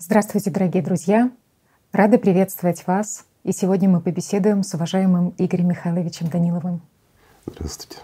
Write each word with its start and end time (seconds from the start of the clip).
Здравствуйте, 0.00 0.52
дорогие 0.52 0.80
друзья! 0.80 1.32
Рада 1.90 2.18
приветствовать 2.18 2.86
вас. 2.86 3.24
И 3.42 3.50
сегодня 3.50 3.88
мы 3.88 4.00
побеседуем 4.00 4.62
с 4.62 4.72
уважаемым 4.74 5.34
Игорем 5.38 5.70
Михайловичем 5.70 6.28
Даниловым. 6.28 6.82
Здравствуйте. 7.46 7.98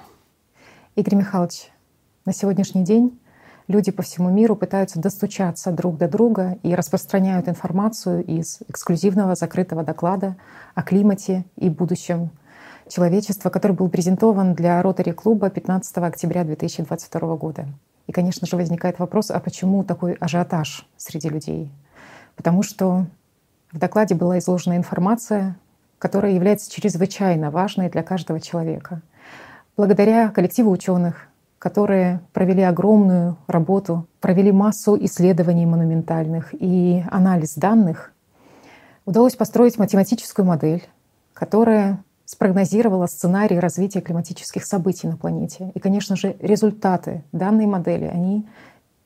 Игорь 0.96 1.14
Михайлович, 1.14 1.70
на 2.24 2.32
сегодняшний 2.32 2.82
день 2.82 3.16
люди 3.68 3.92
по 3.92 4.02
всему 4.02 4.28
миру 4.28 4.56
пытаются 4.56 4.98
достучаться 4.98 5.70
друг 5.70 5.96
до 5.96 6.08
друга 6.08 6.58
и 6.64 6.74
распространяют 6.74 7.48
информацию 7.48 8.24
из 8.24 8.58
эксклюзивного 8.66 9.36
закрытого 9.36 9.84
доклада 9.84 10.34
о 10.74 10.82
климате 10.82 11.44
и 11.54 11.70
будущем 11.70 12.30
человечества, 12.88 13.50
который 13.50 13.76
был 13.76 13.88
презентован 13.88 14.54
для 14.54 14.82
Ротари 14.82 15.12
клуба 15.12 15.48
15 15.48 15.96
октября 15.98 16.42
2022 16.42 17.36
года. 17.36 17.68
И, 18.08 18.12
конечно 18.12 18.48
же, 18.48 18.56
возникает 18.56 18.98
вопрос, 18.98 19.30
а 19.30 19.38
почему 19.38 19.84
такой 19.84 20.14
ажиотаж 20.14 20.88
среди 20.96 21.28
людей? 21.28 21.70
Потому 22.36 22.62
что 22.62 23.06
в 23.72 23.78
докладе 23.78 24.14
была 24.14 24.38
изложена 24.38 24.76
информация, 24.76 25.56
которая 25.98 26.32
является 26.32 26.70
чрезвычайно 26.70 27.50
важной 27.50 27.88
для 27.88 28.02
каждого 28.02 28.40
человека. 28.40 29.02
Благодаря 29.76 30.28
коллективу 30.28 30.70
ученых, 30.70 31.28
которые 31.58 32.20
провели 32.32 32.62
огромную 32.62 33.36
работу, 33.46 34.06
провели 34.20 34.52
массу 34.52 34.96
исследований 35.00 35.66
монументальных 35.66 36.50
и 36.52 37.02
анализ 37.10 37.54
данных, 37.54 38.12
удалось 39.06 39.34
построить 39.34 39.78
математическую 39.78 40.46
модель, 40.46 40.84
которая 41.32 42.04
спрогнозировала 42.26 43.06
сценарий 43.06 43.58
развития 43.58 44.00
климатических 44.00 44.64
событий 44.64 45.08
на 45.08 45.16
планете. 45.16 45.72
И, 45.74 45.80
конечно 45.80 46.16
же, 46.16 46.36
результаты 46.40 47.22
данной 47.32 47.66
модели, 47.66 48.04
они 48.04 48.46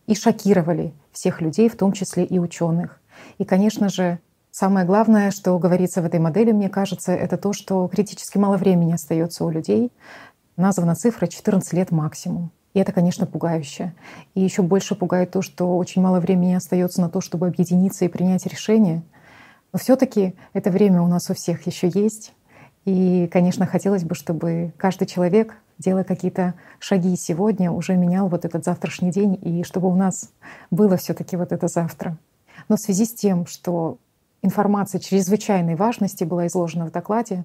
и 0.07 0.15
шокировали 0.15 0.93
всех 1.13 1.41
людей, 1.41 1.69
в 1.69 1.77
том 1.77 1.93
числе 1.93 2.25
и 2.25 2.39
ученых. 2.39 3.01
И, 3.39 3.45
конечно 3.45 3.89
же, 3.89 4.19
самое 4.51 4.87
главное, 4.87 5.31
что 5.31 5.59
говорится 5.59 6.03
в 6.03 6.05
этой 6.05 6.21
модели, 6.21 6.53
мне 6.53 6.69
кажется, 6.69 7.13
это 7.13 7.37
то, 7.37 7.53
что 7.53 7.87
критически 7.89 8.39
мало 8.39 8.57
времени 8.57 8.93
остается 8.93 9.45
у 9.45 9.51
людей. 9.51 9.93
Названа 10.57 10.95
цифра 10.95 11.27
14 11.27 11.73
лет 11.73 11.91
максимум. 11.91 12.51
И 12.75 12.81
это, 12.81 12.93
конечно, 12.93 13.27
пугающе. 13.27 13.95
И 14.35 14.41
еще 14.41 14.63
больше 14.63 14.95
пугает 14.95 15.31
то, 15.31 15.43
что 15.43 15.77
очень 15.77 16.03
мало 16.03 16.21
времени 16.21 16.55
остается 16.55 17.01
на 17.01 17.09
то, 17.09 17.21
чтобы 17.21 17.47
объединиться 17.47 18.05
и 18.05 18.09
принять 18.09 18.47
решение. 18.47 19.03
Но 19.73 19.79
все-таки 19.79 20.35
это 20.53 20.71
время 20.71 21.03
у 21.03 21.09
нас 21.09 21.31
у 21.31 21.35
всех 21.35 21.67
еще 21.67 21.91
есть. 21.93 22.35
И, 22.85 23.29
конечно, 23.33 23.67
хотелось 23.67 24.05
бы, 24.05 24.15
чтобы 24.15 24.73
каждый 24.77 25.07
человек, 25.07 25.55
делая 25.79 26.05
какие-то 26.05 26.55
шаги 26.79 27.17
сегодня, 27.17 27.71
уже 27.71 27.97
менял 27.97 28.29
вот 28.29 28.45
этот 28.45 28.65
завтрашний 28.65 29.11
день, 29.11 29.39
и 29.43 29.63
чтобы 29.63 29.89
у 29.89 29.95
нас 29.95 30.31
было 30.71 30.97
все 30.97 31.15
таки 31.15 31.37
вот 31.37 31.53
это 31.53 31.69
завтра. 31.69 32.17
Но 32.69 32.77
в 32.77 32.81
связи 32.81 33.05
с 33.05 33.15
тем, 33.15 33.47
что 33.47 33.99
информация 34.43 35.01
чрезвычайной 35.01 35.75
важности 35.75 36.25
была 36.25 36.47
изложена 36.47 36.87
в 36.87 36.93
докладе, 36.93 37.45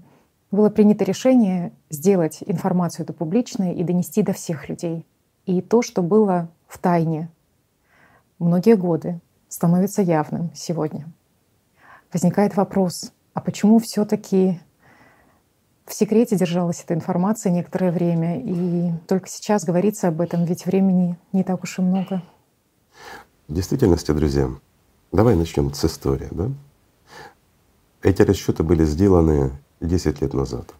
было 0.51 0.69
принято 0.69 1.03
решение 1.03 1.73
сделать 1.89 2.39
информацию 2.45 3.05
эту 3.05 3.13
публичной 3.13 3.73
и 3.73 3.83
донести 3.83 4.21
до 4.21 4.33
всех 4.33 4.69
людей. 4.69 5.05
И 5.45 5.61
то, 5.61 5.81
что 5.81 6.01
было 6.01 6.49
в 6.67 6.77
тайне 6.77 7.29
многие 8.37 8.75
годы, 8.75 9.19
становится 9.49 10.01
явным 10.01 10.51
сегодня. 10.53 11.07
Возникает 12.11 12.55
вопрос, 12.55 13.11
а 13.33 13.41
почему 13.41 13.79
все 13.79 14.05
таки 14.05 14.59
в 15.85 15.93
секрете 15.93 16.35
держалась 16.35 16.81
эта 16.83 16.93
информация 16.93 17.51
некоторое 17.51 17.91
время, 17.91 18.39
и 18.39 18.91
только 19.07 19.27
сейчас 19.27 19.65
говорится 19.65 20.07
об 20.07 20.21
этом, 20.21 20.45
ведь 20.45 20.65
времени 20.65 21.17
не 21.31 21.43
так 21.43 21.63
уж 21.63 21.79
и 21.79 21.81
много. 21.81 22.21
В 23.47 23.53
действительности, 23.53 24.11
друзья, 24.11 24.49
давай 25.13 25.35
начнем 25.35 25.73
с 25.73 25.85
истории. 25.85 26.27
Да? 26.31 26.51
Эти 28.01 28.21
расчеты 28.23 28.63
были 28.63 28.83
сделаны 28.83 29.51
10 29.79 30.21
лет 30.21 30.33
назад. 30.33 30.73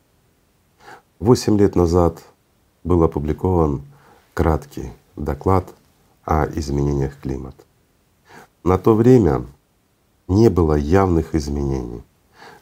8 1.20 1.58
лет 1.58 1.76
назад 1.76 2.21
был 2.83 3.04
опубликован 3.04 3.83
краткий 4.33 4.92
доклад 5.16 5.73
о 6.26 6.48
изменениях 6.48 7.17
климата. 7.20 7.64
На 8.64 8.77
то 8.77 8.95
время 8.95 9.45
не 10.27 10.50
было 10.50 10.73
явных 10.73 11.36
изменений. 11.36 12.02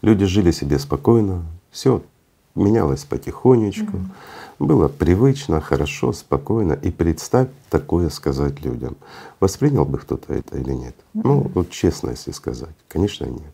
Люди 0.02 0.26
жили 0.26 0.52
себе 0.52 0.78
спокойно, 0.78 1.46
все 1.72 2.04
менялось 2.54 3.06
потихонечку, 3.06 3.98
mm 3.98 4.10
было 4.66 4.88
привычно, 4.88 5.62
хорошо, 5.62 6.14
спокойно. 6.14 6.74
И 6.74 6.92
представь 6.92 7.50
такое 7.70 8.10
сказать 8.10 8.62
людям. 8.62 8.98
Воспринял 9.40 9.86
бы 9.86 9.98
кто-то 9.98 10.34
это 10.34 10.58
или 10.58 10.74
нет? 10.74 10.96
Ну 11.14 11.52
вот 11.54 11.70
честно, 11.70 12.12
если 12.12 12.32
сказать, 12.32 12.76
конечно 12.88 13.26
нет. 13.26 13.54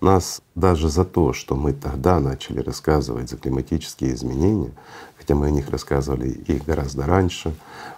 Нас 0.00 0.40
даже 0.54 0.88
за 0.88 1.04
то, 1.04 1.32
что 1.32 1.54
мы 1.54 1.72
тогда 1.72 2.20
начали 2.20 2.60
рассказывать 2.60 3.30
за 3.30 3.36
климатические 3.36 4.14
изменения, 4.14 4.72
хотя 5.16 5.34
мы 5.34 5.46
о 5.46 5.50
них 5.50 5.70
рассказывали 5.70 6.28
и 6.28 6.58
гораздо 6.58 7.06
раньше, 7.06 7.54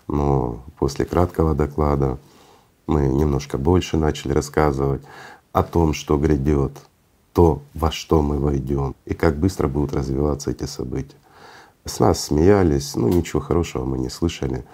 но 0.09 0.63
после 0.79 1.05
краткого 1.05 1.55
доклада 1.55 2.19
мы 2.87 3.03
немножко 3.03 3.57
больше 3.57 3.97
начали 3.97 4.33
рассказывать 4.33 5.03
о 5.53 5.63
том, 5.63 5.95
что 5.95 6.19
грядет, 6.19 6.73
то, 7.33 7.63
во 7.75 7.93
что 7.93 8.23
мы 8.23 8.39
войдем 8.39 8.95
и 9.07 9.15
как 9.15 9.37
быстро 9.37 9.69
будут 9.69 9.93
развиваться 9.93 10.51
эти 10.51 10.65
события. 10.65 11.17
С 11.85 11.99
нас 11.99 12.25
смеялись, 12.25 12.95
ну 12.95 13.09
ничего 13.09 13.41
хорошего 13.41 13.85
мы 13.85 13.99
не 13.99 14.11
слышали. 14.11 14.65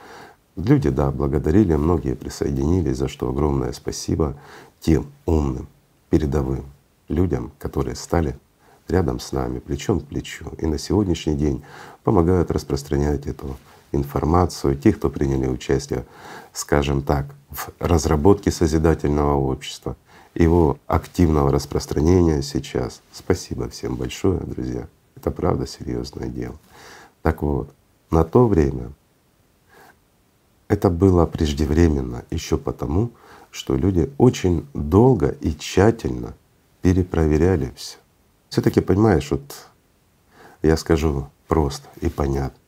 Люди, 0.56 0.90
да, 0.90 1.10
благодарили, 1.10 1.74
многие 1.74 2.14
присоединились, 2.14 2.96
за 2.96 3.08
что 3.08 3.28
огромное 3.28 3.72
спасибо 3.72 4.36
тем 4.80 5.06
умным, 5.24 5.68
передовым 6.10 6.64
людям, 7.08 7.52
которые 7.58 7.94
стали 7.94 8.38
рядом 8.88 9.20
с 9.20 9.32
нами, 9.32 9.58
плечом 9.58 10.00
к 10.00 10.06
плечу, 10.06 10.46
и 10.58 10.66
на 10.66 10.78
сегодняшний 10.78 11.34
день 11.34 11.62
помогают 12.04 12.50
распространять 12.50 13.26
эту 13.26 13.56
информацию, 13.92 14.76
те, 14.76 14.92
кто 14.92 15.10
приняли 15.10 15.46
участие, 15.46 16.04
скажем 16.52 17.02
так, 17.02 17.26
в 17.50 17.70
разработке 17.78 18.50
созидательного 18.50 19.34
общества, 19.34 19.96
его 20.34 20.78
активного 20.86 21.50
распространения 21.50 22.42
сейчас. 22.42 23.00
Спасибо 23.12 23.68
всем 23.68 23.96
большое, 23.96 24.40
друзья. 24.40 24.86
Это 25.16 25.30
правда 25.30 25.66
серьезное 25.66 26.28
дело. 26.28 26.56
Так 27.26 27.42
вот, 27.42 27.74
на 28.12 28.22
то 28.22 28.46
время 28.46 28.92
это 30.68 30.90
было 30.90 31.26
преждевременно 31.26 32.24
еще 32.30 32.56
потому, 32.56 33.10
что 33.50 33.74
люди 33.74 34.12
очень 34.16 34.64
долго 34.74 35.30
и 35.40 35.52
тщательно 35.58 36.34
перепроверяли 36.82 37.72
все. 37.74 37.96
Все-таки 38.48 38.80
понимаешь, 38.80 39.28
вот 39.32 39.42
я 40.62 40.76
скажу 40.76 41.28
просто 41.48 41.88
и 42.00 42.08
понятно. 42.08 42.60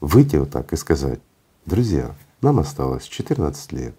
Выйти 0.00 0.38
вот 0.38 0.50
так 0.50 0.72
и 0.72 0.76
сказать, 0.76 1.20
друзья, 1.64 2.16
нам 2.40 2.58
осталось 2.58 3.04
14 3.04 3.70
лет, 3.70 3.94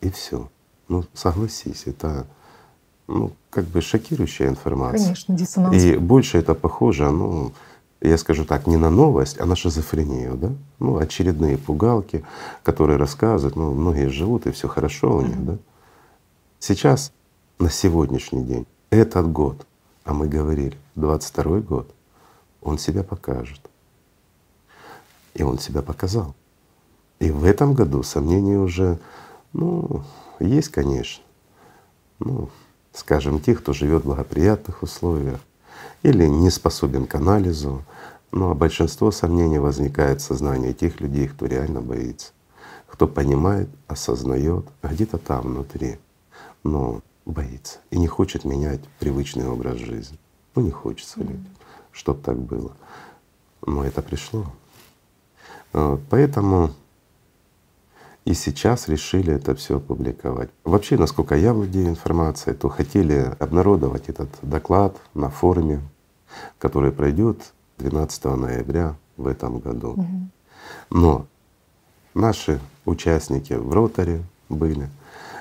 и 0.00 0.08
все. 0.08 0.48
Ну, 0.88 1.04
согласись, 1.12 1.82
это 1.84 2.26
ну, 3.08 3.32
как 3.50 3.66
бы 3.66 3.82
шокирующая 3.82 4.48
информация. 4.48 5.04
Конечно, 5.04 5.36
диссонанс. 5.36 5.76
И 5.76 5.96
больше 5.96 6.38
это 6.38 6.54
похоже, 6.54 7.10
ну, 7.10 7.52
я 8.08 8.18
скажу 8.18 8.44
так, 8.44 8.66
не 8.66 8.76
на 8.76 8.90
новость, 8.90 9.40
а 9.40 9.46
на 9.46 9.54
шизофрению, 9.54 10.36
да? 10.36 10.50
Ну, 10.80 10.98
очередные 10.98 11.56
пугалки, 11.56 12.24
которые 12.64 12.98
рассказывают, 12.98 13.56
ну, 13.56 13.72
многие 13.72 14.08
живут, 14.08 14.46
и 14.46 14.50
все 14.50 14.68
хорошо 14.68 15.18
у 15.18 15.20
них, 15.22 15.44
да? 15.44 15.58
Сейчас, 16.58 17.12
на 17.58 17.70
сегодняшний 17.70 18.44
день, 18.44 18.66
этот 18.90 19.30
год, 19.30 19.66
а 20.04 20.14
мы 20.14 20.26
говорили, 20.26 20.76
22 20.96 21.60
год, 21.60 21.94
он 22.60 22.78
себя 22.78 23.04
покажет. 23.04 23.60
И 25.34 25.42
он 25.42 25.58
себя 25.58 25.82
показал. 25.82 26.34
И 27.20 27.30
в 27.30 27.44
этом 27.44 27.72
году 27.72 28.02
сомнений 28.02 28.56
уже, 28.56 28.98
ну, 29.52 30.02
есть, 30.40 30.70
конечно. 30.70 31.22
Ну, 32.18 32.50
скажем, 32.92 33.40
тех, 33.40 33.60
кто 33.60 33.72
живет 33.72 34.02
в 34.02 34.06
благоприятных 34.06 34.82
условиях 34.82 35.40
или 36.02 36.26
не 36.26 36.50
способен 36.50 37.06
к 37.06 37.14
анализу, 37.14 37.84
ну, 38.30 38.50
а 38.50 38.54
большинство 38.54 39.10
сомнений 39.10 39.58
возникает 39.58 40.20
в 40.20 40.24
сознании 40.24 40.72
тех 40.72 41.00
людей, 41.00 41.28
кто 41.28 41.46
реально 41.46 41.80
боится, 41.80 42.32
кто 42.86 43.06
понимает, 43.06 43.68
осознает 43.88 44.66
где-то 44.82 45.18
там 45.18 45.42
внутри, 45.42 45.98
но 46.64 47.02
боится 47.24 47.78
и 47.90 47.98
не 47.98 48.08
хочет 48.08 48.44
менять 48.44 48.80
привычный 48.98 49.46
образ 49.46 49.76
жизни. 49.78 50.18
Ну 50.54 50.62
не 50.62 50.70
хочется 50.70 51.20
mm-hmm. 51.20 51.28
людям, 51.28 51.56
чтобы 51.92 52.22
так 52.22 52.38
было. 52.38 52.72
Но 53.64 53.84
это 53.84 54.02
пришло. 54.02 54.46
Поэтому 56.10 56.72
и 58.24 58.34
сейчас 58.34 58.88
решили 58.88 59.34
это 59.34 59.54
все 59.54 59.78
опубликовать. 59.78 60.50
Вообще, 60.64 60.96
насколько 60.96 61.34
я 61.34 61.52
владею 61.52 61.88
информацией, 61.88 62.54
то 62.54 62.68
хотели 62.68 63.34
обнародовать 63.38 64.08
этот 64.08 64.28
доклад 64.42 64.96
на 65.14 65.28
форуме, 65.28 65.80
который 66.58 66.92
пройдет 66.92 67.52
12 67.78 68.24
ноября 68.24 68.96
в 69.16 69.26
этом 69.26 69.58
году. 69.58 69.96
Но 70.90 71.26
наши 72.14 72.60
участники 72.84 73.54
в 73.54 73.72
роторе 73.72 74.22
были, 74.48 74.88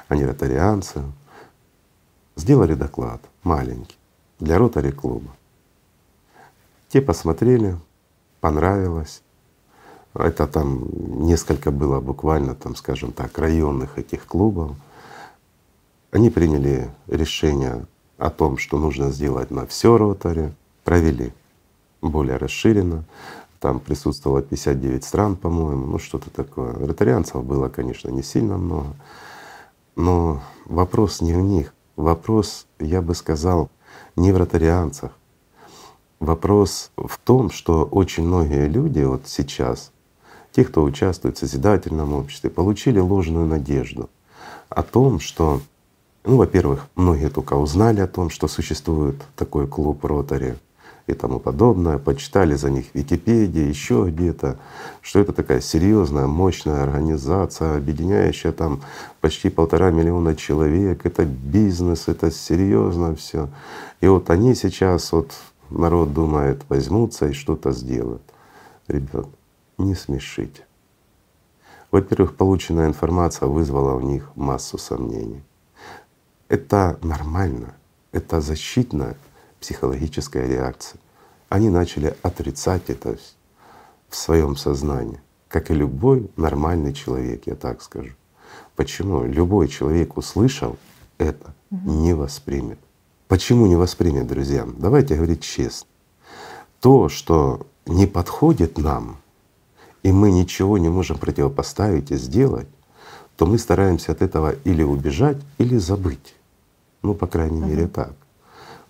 они 0.08 0.26
ротарианцы, 0.26 1.04
сделали 2.36 2.74
доклад 2.74 3.22
маленький 3.44 3.98
для 4.40 4.58
ротари 4.58 4.92
клуба. 4.92 5.30
Те 6.90 7.02
посмотрели, 7.02 7.78
понравилось. 8.40 9.22
Это 10.14 10.46
там 10.48 10.88
несколько 11.26 11.72
было 11.72 12.00
буквально, 12.00 12.56
там, 12.56 12.76
скажем 12.76 13.12
так, 13.14 13.38
районных 13.38 13.98
этих 13.98 14.26
клубов. 14.26 14.76
Они 16.12 16.30
приняли 16.30 16.90
решение 17.08 17.86
о 18.18 18.30
том, 18.30 18.58
что 18.58 18.78
нужно 18.78 19.12
сделать 19.12 19.52
на 19.52 19.66
все 19.66 19.98
ротари, 19.98 20.54
провели 20.84 21.32
более 22.02 22.38
расширенно. 22.38 23.06
Там 23.60 23.80
присутствовало 23.80 24.42
59 24.42 25.04
стран, 25.04 25.36
по-моему, 25.36 25.86
ну 25.86 26.00
что-то 26.00 26.30
такое. 26.30 26.74
Ротарианцев 26.74 27.44
было, 27.44 27.70
конечно, 27.70 28.10
не 28.10 28.24
сильно 28.24 28.58
много. 28.58 28.94
Но 29.96 30.42
вопрос 30.66 31.22
не 31.22 31.34
в 31.34 31.42
них. 31.42 31.74
Вопрос, 31.96 32.66
я 32.80 33.02
бы 33.02 33.16
сказал, 33.16 33.70
не 34.16 34.32
в 34.32 34.38
ротарианцах. 34.38 35.12
Вопрос 36.20 36.92
в 36.98 37.18
том, 37.18 37.50
что 37.50 37.84
очень 37.86 38.26
многие 38.26 38.68
люди 38.68 39.02
вот 39.02 39.24
сейчас, 39.26 39.91
те, 40.52 40.66
кто 40.66 40.84
участвует 40.84 41.38
в 41.38 41.40
созидательном 41.40 42.14
обществе, 42.14 42.50
получили 42.50 43.00
ложную 43.00 43.46
надежду 43.46 44.10
о 44.70 44.84
том, 44.84 45.20
что, 45.20 45.62
ну, 46.24 46.38
во-первых, 46.38 46.88
многие 46.96 47.30
только 47.30 47.54
узнали 47.54 48.02
о 48.02 48.08
том, 48.08 48.30
что 48.30 48.48
существует 48.48 49.16
такой 49.36 49.68
клуб 49.68 50.04
Ротари, 50.06 50.56
и 51.08 51.14
тому 51.14 51.40
подобное, 51.40 51.98
почитали 51.98 52.56
за 52.56 52.70
них 52.70 52.86
в 52.88 52.96
Википедии, 52.96 53.68
еще 53.68 54.06
где-то, 54.08 54.58
что 55.02 55.20
это 55.20 55.34
такая 55.34 55.60
серьезная, 55.60 56.28
мощная 56.28 56.84
организация, 56.84 57.78
объединяющая 57.78 58.52
там 58.52 58.82
почти 59.20 59.50
полтора 59.50 59.92
миллиона 59.92 60.36
человек, 60.36 61.06
это 61.06 61.26
бизнес, 61.26 62.08
это 62.08 62.32
серьезно 62.32 63.16
все. 63.16 63.50
И 64.00 64.08
вот 64.08 64.30
они 64.30 64.56
сейчас, 64.56 65.12
вот 65.12 65.32
народ 65.70 66.14
думает, 66.14 66.62
возьмутся 66.70 67.28
и 67.28 67.34
что-то 67.34 67.72
сделают. 67.72 68.22
Ребят, 68.88 69.28
не 69.82 69.96
смешите. 69.96 70.66
Во-первых, 71.92 72.36
полученная 72.36 72.88
информация 72.88 73.48
вызвала 73.48 73.96
у 73.96 74.02
них 74.02 74.32
массу 74.36 74.78
сомнений. 74.78 75.44
Это 76.48 76.98
нормально, 77.04 77.76
это 78.12 78.42
защитная 78.42 79.18
психологическая 79.60 80.48
реакция. 80.48 81.00
Они 81.50 81.70
начали 81.70 82.16
отрицать 82.22 82.90
это 82.90 83.18
в 84.10 84.16
своем 84.16 84.56
сознании, 84.56 85.22
как 85.48 85.70
и 85.70 85.74
любой 85.74 86.32
нормальный 86.38 86.94
человек, 86.94 87.48
я 87.48 87.56
так 87.56 87.82
скажу. 87.82 88.12
Почему? 88.76 89.24
Любой 89.24 89.68
человек, 89.68 90.18
услышал 90.18 90.78
это, 91.18 91.54
не 91.70 92.14
воспримет. 92.14 92.80
Почему 93.28 93.68
не 93.68 93.76
воспримет, 93.76 94.28
друзья? 94.28 94.68
Давайте 94.78 95.16
говорить 95.16 95.42
честно. 95.42 95.88
То, 96.82 97.08
что 97.10 97.66
не 97.86 98.08
подходит 98.08 98.78
нам, 98.78 99.21
и 100.04 100.12
мы 100.12 100.32
ничего 100.32 100.78
не 100.78 100.90
можем 100.90 101.18
противопоставить 101.18 102.12
и 102.12 102.16
сделать, 102.16 102.68
то 103.36 103.46
мы 103.46 103.58
стараемся 103.58 104.12
от 104.12 104.22
этого 104.22 104.56
или 104.64 104.84
убежать, 104.84 105.38
или 105.58 105.78
забыть. 105.78 106.36
Ну, 107.02 107.14
по 107.14 107.28
крайней 107.28 107.62
uh-huh. 107.62 107.68
мере, 107.68 107.88
так. 107.88 108.14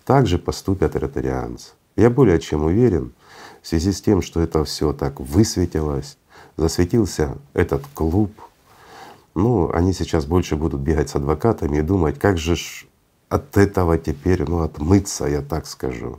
Так 0.04 0.26
же 0.26 0.38
поступят 0.38 0.96
ротарианцы. 0.96 1.70
Я 1.96 2.10
более 2.10 2.40
чем 2.40 2.64
уверен, 2.64 3.12
в 3.62 3.68
связи 3.68 3.92
с 3.92 4.00
тем, 4.00 4.22
что 4.22 4.40
это 4.40 4.64
все 4.64 4.92
так 4.92 5.20
высветилось, 5.20 6.18
засветился 6.56 7.36
этот 7.54 7.84
клуб, 7.94 8.32
ну, 9.34 9.70
они 9.72 9.92
сейчас 9.92 10.26
больше 10.26 10.56
будут 10.56 10.80
бегать 10.80 11.08
с 11.08 11.16
адвокатами 11.16 11.78
и 11.78 11.82
думать, 11.82 12.18
как 12.18 12.36
же 12.36 12.56
ж 12.56 12.86
от 13.28 13.56
этого 13.56 13.96
теперь, 13.96 14.44
ну, 14.46 14.60
отмыться, 14.60 15.26
я 15.26 15.40
так 15.40 15.66
скажу. 15.66 16.18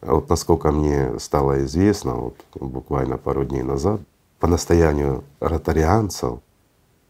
А 0.00 0.14
вот 0.14 0.28
насколько 0.28 0.72
мне 0.72 1.18
стало 1.20 1.64
известно, 1.64 2.14
вот 2.14 2.36
буквально 2.54 3.16
пару 3.16 3.44
дней 3.44 3.62
назад, 3.62 4.00
по 4.38 4.46
настоянию 4.46 5.24
ротарианцев 5.40 6.40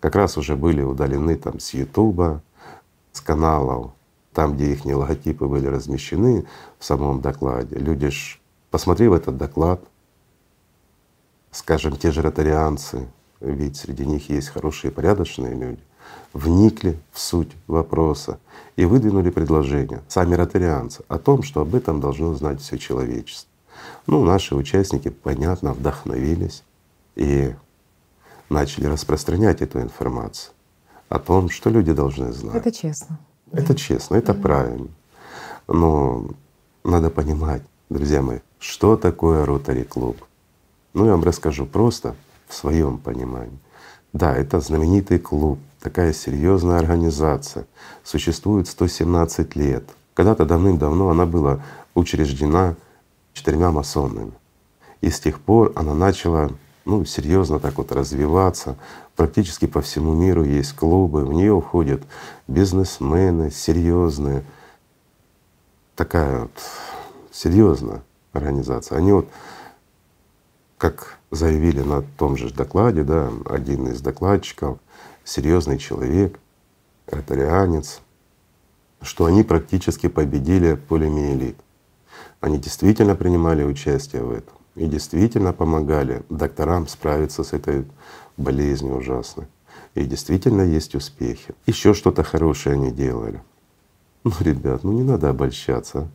как 0.01 0.15
раз 0.15 0.37
уже 0.39 0.57
были 0.57 0.83
удалены 0.83 1.37
там 1.37 1.61
с 1.61 1.75
Ютуба, 1.75 2.43
с 3.13 3.21
каналов 3.21 3.93
там, 4.33 4.55
где 4.55 4.73
их 4.73 4.85
логотипы 4.85 5.47
были 5.47 5.67
размещены 5.67 6.47
в 6.79 6.85
самом 6.85 7.21
докладе, 7.21 7.77
люди 7.77 8.11
ж, 8.11 8.39
посмотрев 8.71 9.13
этот 9.13 9.37
доклад, 9.37 9.81
скажем, 11.51 11.97
те 11.97 12.13
же 12.13 12.23
ротарианцы, 12.23 13.09
ведь 13.41 13.77
среди 13.77 14.07
них 14.07 14.31
есть 14.31 14.51
хорошие 14.51 14.93
порядочные 14.93 15.57
люди, 15.57 15.83
вникли 16.33 17.01
в 17.11 17.19
суть 17.19 17.51
вопроса 17.67 18.39
и 18.77 18.85
выдвинули 18.85 19.31
предложение, 19.31 20.03
сами 20.07 20.37
ротарианцы, 20.37 21.03
о 21.09 21.19
том, 21.19 21.43
что 21.43 21.63
об 21.63 21.75
этом 21.75 22.01
должно 22.01 22.33
знать 22.35 22.61
все 22.61 22.79
человечество. 22.79 23.51
Ну, 24.07 24.25
наши 24.25 24.55
участники, 24.55 25.09
понятно, 25.09 25.73
вдохновились 25.73 26.63
и 27.19 27.55
начали 28.49 28.87
распространять 28.87 29.61
эту 29.61 29.81
информацию 29.82 30.55
о 31.09 31.19
том, 31.19 31.50
что 31.50 31.69
люди 31.69 31.93
должны 31.93 32.32
знать. 32.32 32.55
Это 32.56 32.73
честно. 32.73 33.19
Это 33.53 33.75
честно, 33.75 34.17
это 34.17 34.32
mm-hmm. 34.32 34.43
правильно. 34.43 34.88
Но 35.67 36.31
надо 36.85 37.11
понимать, 37.11 37.62
друзья 37.91 38.23
мои, 38.23 38.38
что 38.59 38.97
такое 38.97 39.44
ротари 39.44 39.82
клуб. 39.82 40.25
Ну, 40.94 41.05
я 41.06 41.12
вам 41.12 41.25
расскажу 41.25 41.67
просто 41.67 42.15
в 42.47 42.55
своем 42.55 42.99
понимании. 42.99 43.59
Да, 44.12 44.35
это 44.35 44.61
знаменитый 44.61 45.19
клуб, 45.19 45.59
такая 45.81 46.12
серьезная 46.12 46.79
организация, 46.79 47.67
существует 48.05 48.69
117 48.69 49.56
лет. 49.56 49.85
Когда-то 50.14 50.47
давным-давно 50.47 51.11
она 51.11 51.26
была 51.26 51.62
учреждена 51.94 52.76
четырьмя 53.32 53.71
масонами. 53.71 54.32
И 55.00 55.11
с 55.11 55.21
тех 55.21 55.41
пор 55.41 55.73
она 55.76 55.94
начала 55.94 56.50
ну, 56.88 57.05
серьезно 57.05 57.61
так 57.61 57.76
вот 57.76 57.93
развиваться. 57.93 58.76
Практически 59.14 59.67
по 59.67 59.82
всему 59.82 60.14
миру 60.14 60.43
есть 60.43 60.73
клубы, 60.73 61.25
в 61.25 61.35
нее 61.35 61.52
уходят 61.52 62.02
бизнесмены 62.46 63.50
серьезные. 63.50 64.43
Такая 65.94 66.40
вот 66.40 66.50
серьезная 67.31 68.02
организация. 68.32 68.96
Они 68.96 69.12
вот, 69.12 69.29
как 70.79 71.19
заявили 71.31 71.82
на 71.82 72.00
том 72.00 72.38
же 72.38 72.52
докладе, 72.55 73.05
да, 73.05 73.31
один 73.44 73.88
из 73.88 74.00
докладчиков, 74.00 74.79
серьезный 75.25 75.76
человек, 75.76 76.40
ротарианец, 77.06 78.00
что 79.02 79.26
они 79.26 79.43
практически 79.43 80.09
победили 80.09 80.75
полимиелит. 80.75 81.59
Они 82.40 82.57
действительно 82.57 83.14
принимали 83.14 83.62
участие 83.62 84.23
в 84.23 84.30
этом 84.30 84.58
и 84.78 84.87
действительно 84.87 85.52
помогали 85.52 86.23
докторам 86.28 86.87
справиться 86.87 87.42
с 87.42 87.52
этой 87.52 87.85
болезнью 88.37 88.97
ужасной. 88.97 89.47
И 89.94 90.04
действительно 90.04 90.62
есть 90.62 90.94
успехи. 90.94 91.54
Еще 91.66 91.94
что-то 91.94 92.23
хорошее 92.23 92.75
они 92.75 92.90
делали. 92.90 93.42
Ну, 94.25 94.32
ребят, 94.40 94.85
ну 94.85 94.92
не 94.92 95.02
надо 95.02 95.30
обольщаться. 95.30 96.08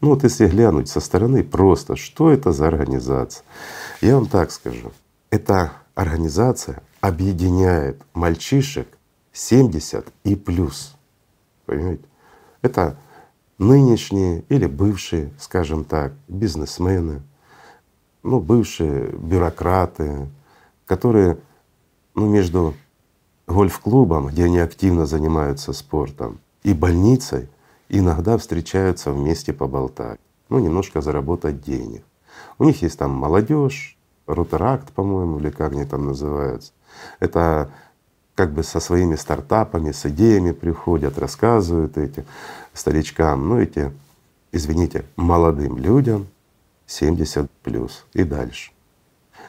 Ну 0.00 0.10
вот 0.10 0.24
если 0.24 0.46
глянуть 0.46 0.88
со 0.88 1.00
стороны 1.00 1.44
просто, 1.44 1.96
что 1.96 2.30
это 2.30 2.52
за 2.52 2.68
организация? 2.68 3.44
Я 4.00 4.16
вам 4.16 4.26
так 4.26 4.50
скажу. 4.50 4.92
Эта 5.30 5.72
организация 5.94 6.82
объединяет 7.00 8.02
мальчишек 8.12 8.88
70 9.32 10.06
и 10.24 10.36
плюс. 10.36 10.94
Понимаете? 11.66 12.04
Это 12.62 12.96
нынешние 13.58 14.44
или 14.48 14.66
бывшие, 14.66 15.30
скажем 15.38 15.84
так, 15.84 16.12
бизнесмены, 16.28 17.22
ну, 18.24 18.40
бывшие 18.40 19.10
бюрократы, 19.12 20.28
которые 20.86 21.38
ну, 22.14 22.26
между 22.26 22.74
гольф-клубом, 23.46 24.28
где 24.28 24.44
они 24.44 24.58
активно 24.58 25.06
занимаются 25.06 25.72
спортом, 25.72 26.40
и 26.62 26.72
больницей 26.72 27.48
иногда 27.88 28.38
встречаются 28.38 29.12
вместе 29.12 29.52
поболтать, 29.52 30.18
ну, 30.48 30.58
немножко 30.58 31.02
заработать 31.02 31.62
денег. 31.62 32.02
У 32.58 32.64
них 32.64 32.82
есть 32.82 32.98
там 32.98 33.12
молодежь, 33.12 33.96
Рутеракт, 34.26 34.90
по-моему, 34.92 35.38
или 35.38 35.50
как 35.50 35.72
они 35.72 35.84
там 35.84 36.06
называются. 36.06 36.72
Это 37.20 37.70
как 38.34 38.52
бы 38.52 38.62
со 38.62 38.80
своими 38.80 39.16
стартапами, 39.16 39.92
с 39.92 40.06
идеями 40.06 40.52
приходят, 40.52 41.18
рассказывают 41.18 41.98
этим 41.98 42.24
старичкам, 42.72 43.46
ну 43.46 43.58
эти, 43.58 43.92
извините, 44.50 45.04
молодым 45.16 45.76
людям, 45.76 46.26
70 46.86 47.50
плюс 47.62 48.04
и 48.12 48.24
дальше. 48.24 48.72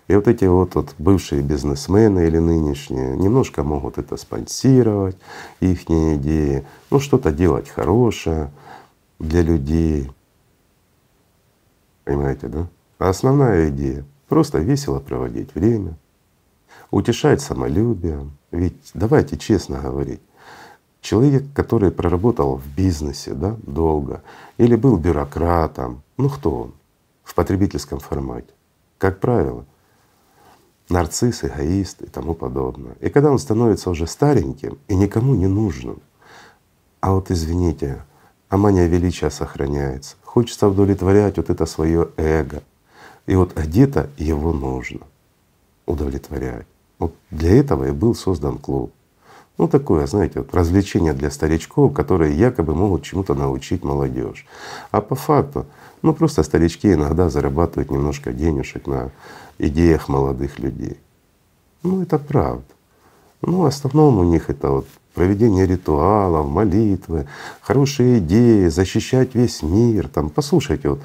И 0.07 0.15
вот 0.15 0.27
эти 0.27 0.45
вот, 0.45 0.75
вот 0.75 0.93
бывшие 0.99 1.41
бизнесмены 1.41 2.27
или 2.27 2.37
нынешние 2.37 3.17
немножко 3.17 3.63
могут 3.63 3.97
это 3.97 4.17
спонсировать, 4.17 5.17
их 5.59 5.89
идеи, 5.89 6.65
ну 6.91 6.99
что-то 6.99 7.31
делать 7.31 7.69
хорошее 7.69 8.51
для 9.19 9.41
людей. 9.41 10.11
Понимаете, 12.03 12.47
да? 12.47 12.67
А 12.99 13.09
основная 13.09 13.69
идея— 13.69 14.05
просто 14.27 14.59
весело 14.59 14.99
проводить 14.99 15.55
время, 15.55 15.97
утешать 16.91 17.41
самолюбие. 17.41 18.29
Ведь 18.51 18.91
давайте 18.93 19.37
честно 19.37 19.79
говорить, 19.79 20.21
Человек, 21.01 21.43
который 21.53 21.91
проработал 21.91 22.55
в 22.55 22.65
бизнесе 22.75 23.35
да, 23.35 23.55
долго 23.61 24.23
или 24.57 24.75
был 24.75 24.97
бюрократом, 24.97 26.01
ну 26.17 26.29
кто 26.29 26.61
он 26.61 26.73
в 27.25 27.35
потребительском 27.35 27.99
формате? 27.99 28.53
Как 28.97 29.19
правило, 29.19 29.65
нарцисс, 30.87 31.43
эгоист 31.43 32.01
и 32.01 32.05
тому 32.05 32.33
подобное. 32.33 32.95
И 33.01 33.09
когда 33.09 33.31
он 33.31 33.39
становится 33.39 33.89
уже 33.89 34.07
стареньким 34.07 34.77
и 34.87 34.95
никому 34.95 35.35
не 35.35 35.47
нужным, 35.47 35.99
а 37.01 37.13
вот 37.13 37.31
извините, 37.31 38.05
а 38.49 38.57
мания 38.57 38.87
величия 38.87 39.29
сохраняется, 39.29 40.15
хочется 40.23 40.67
удовлетворять 40.67 41.37
вот 41.37 41.49
это 41.49 41.65
свое 41.65 42.09
эго. 42.15 42.63
И 43.25 43.35
вот 43.35 43.55
где-то 43.55 44.09
его 44.17 44.53
нужно 44.53 45.01
удовлетворять. 45.85 46.67
Вот 46.99 47.13
для 47.31 47.55
этого 47.55 47.85
и 47.85 47.91
был 47.91 48.15
создан 48.15 48.57
клуб. 48.57 48.93
Ну 49.57 49.67
такое, 49.67 50.05
знаете, 50.05 50.39
вот 50.39 50.53
развлечение 50.53 51.13
для 51.13 51.31
старичков, 51.31 51.93
которые 51.93 52.37
якобы 52.37 52.75
могут 52.75 53.03
чему-то 53.03 53.35
научить 53.35 53.83
молодежь. 53.83 54.45
А 54.91 54.99
по 55.01 55.15
факту, 55.15 55.65
ну 56.01 56.13
просто 56.13 56.43
старички 56.43 56.91
иногда 56.91 57.29
зарабатывают 57.29 57.89
немножко 57.89 58.33
денежек 58.33 58.87
на 58.87 59.11
идеях 59.57 60.09
молодых 60.09 60.59
людей. 60.59 60.97
Ну 61.83 62.01
это 62.01 62.19
правда. 62.19 62.65
Ну 63.41 63.61
в 63.61 63.65
основном 63.65 64.17
у 64.17 64.23
них 64.23 64.49
это 64.49 64.71
вот 64.71 64.87
проведение 65.13 65.65
ритуалов, 65.65 66.47
молитвы, 66.47 67.25
хорошие 67.61 68.19
идеи, 68.19 68.67
защищать 68.67 69.35
весь 69.35 69.63
мир. 69.63 70.09
Там, 70.09 70.29
послушайте, 70.29 70.89
вот 70.89 70.99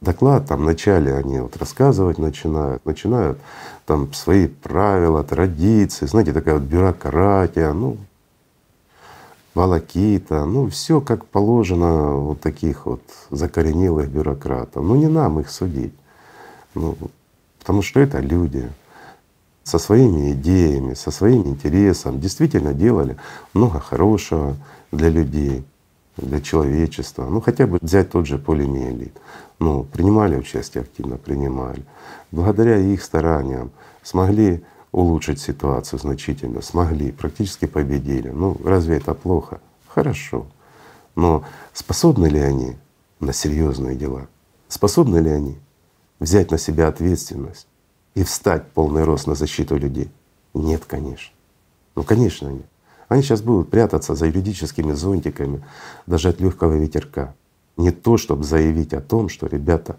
доклад, 0.00 0.46
там 0.46 0.60
вначале 0.60 1.14
они 1.14 1.40
вот 1.40 1.56
рассказывать 1.56 2.18
начинают, 2.18 2.84
начинают 2.84 3.38
там 3.86 4.12
свои 4.12 4.46
правила, 4.46 5.22
традиции, 5.24 6.06
знаете, 6.06 6.32
такая 6.32 6.54
вот 6.54 6.64
бюрократия, 6.64 7.72
ну, 7.72 7.96
волокита, 9.54 10.44
ну 10.44 10.68
все 10.68 11.00
как 11.00 11.24
положено 11.24 12.16
вот 12.16 12.40
таких 12.40 12.84
вот 12.84 13.00
закоренелых 13.30 14.08
бюрократов. 14.08 14.84
Ну 14.84 14.96
не 14.96 15.08
нам 15.08 15.40
их 15.40 15.50
судить, 15.50 15.94
ну, 16.74 16.94
потому 17.58 17.80
что 17.80 18.00
это 18.00 18.20
люди 18.20 18.68
со 19.64 19.78
своими 19.78 20.32
идеями, 20.32 20.94
со 20.94 21.10
своим 21.10 21.46
интересом, 21.46 22.20
действительно 22.20 22.74
делали 22.74 23.16
много 23.54 23.80
хорошего 23.80 24.56
для 24.92 25.08
людей 25.08 25.64
для 26.18 26.40
человечества. 26.40 27.26
Ну 27.28 27.40
хотя 27.40 27.66
бы 27.66 27.78
взять 27.80 28.10
тот 28.10 28.26
же 28.26 28.38
полимиелит. 28.38 29.12
Ну, 29.58 29.84
принимали 29.84 30.36
участие 30.36 30.82
активно, 30.82 31.16
принимали. 31.16 31.82
Благодаря 32.30 32.76
их 32.78 33.02
стараниям 33.02 33.70
смогли 34.02 34.64
улучшить 34.92 35.40
ситуацию 35.40 35.98
значительно, 35.98 36.62
смогли, 36.62 37.12
практически 37.12 37.66
победили. 37.66 38.28
Ну 38.28 38.56
разве 38.64 38.96
это 38.96 39.14
плохо? 39.14 39.60
Хорошо. 39.88 40.46
Но 41.14 41.44
способны 41.72 42.26
ли 42.26 42.40
они 42.40 42.76
на 43.20 43.32
серьезные 43.32 43.96
дела? 43.96 44.28
Способны 44.68 45.18
ли 45.18 45.30
они 45.30 45.58
взять 46.20 46.50
на 46.50 46.58
себя 46.58 46.88
ответственность 46.88 47.66
и 48.14 48.24
встать 48.24 48.66
полный 48.72 49.04
рост 49.04 49.26
на 49.26 49.34
защиту 49.34 49.76
людей? 49.76 50.10
Нет, 50.54 50.84
конечно. 50.86 51.34
Ну, 51.94 52.02
конечно, 52.02 52.48
нет. 52.48 52.66
Они 53.08 53.22
сейчас 53.22 53.40
будут 53.40 53.70
прятаться 53.70 54.14
за 54.14 54.26
юридическими 54.26 54.92
зонтиками 54.92 55.64
даже 56.06 56.28
от 56.28 56.40
легкого 56.40 56.74
ветерка. 56.74 57.34
Не 57.76 57.90
то, 57.90 58.16
чтобы 58.16 58.44
заявить 58.44 58.94
о 58.94 59.00
том, 59.00 59.28
что 59.28 59.46
ребята, 59.46 59.96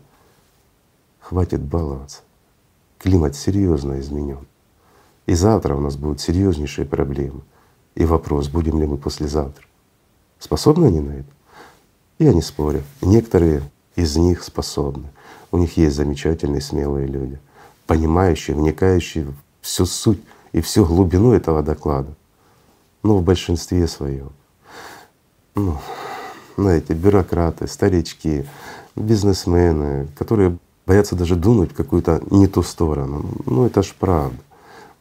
хватит 1.19 1.61
баловаться. 1.61 2.21
Климат 2.97 3.35
серьезно 3.35 3.99
изменен. 3.99 4.47
И 5.25 5.33
завтра 5.33 5.75
у 5.75 5.79
нас 5.79 5.95
будут 5.97 6.19
серьезнейшие 6.19 6.85
проблемы. 6.85 7.41
И 7.95 8.05
вопрос, 8.05 8.47
будем 8.47 8.79
ли 8.79 8.87
мы 8.87 8.97
послезавтра. 8.97 9.65
Способны 10.39 10.85
они 10.85 11.01
на 11.01 11.11
это? 11.11 11.29
Я 12.19 12.33
не 12.33 12.41
спорю. 12.41 12.83
Некоторые 13.01 13.61
из 13.95 14.15
них 14.15 14.43
способны. 14.43 15.09
У 15.51 15.57
них 15.57 15.77
есть 15.77 15.95
замечательные, 15.95 16.61
смелые 16.61 17.07
люди, 17.07 17.39
понимающие, 17.85 18.55
вникающие 18.55 19.25
в 19.25 19.35
всю 19.67 19.85
суть 19.85 20.21
и 20.53 20.61
всю 20.61 20.85
глубину 20.85 21.33
этого 21.33 21.61
доклада 21.61 22.15
ну, 23.03 23.17
в 23.17 23.23
большинстве 23.23 23.87
своем. 23.87 24.31
Ну, 25.55 25.77
знаете, 26.57 26.93
бюрократы, 26.93 27.67
старички, 27.67 28.45
бизнесмены, 28.95 30.07
которые 30.17 30.57
боятся 30.85 31.15
даже 31.15 31.35
дунуть 31.35 31.71
в 31.71 31.75
какую-то 31.75 32.21
не 32.31 32.47
ту 32.47 32.63
сторону. 32.63 33.25
Ну 33.45 33.65
это 33.65 33.83
ж 33.83 33.93
правда. 33.97 34.37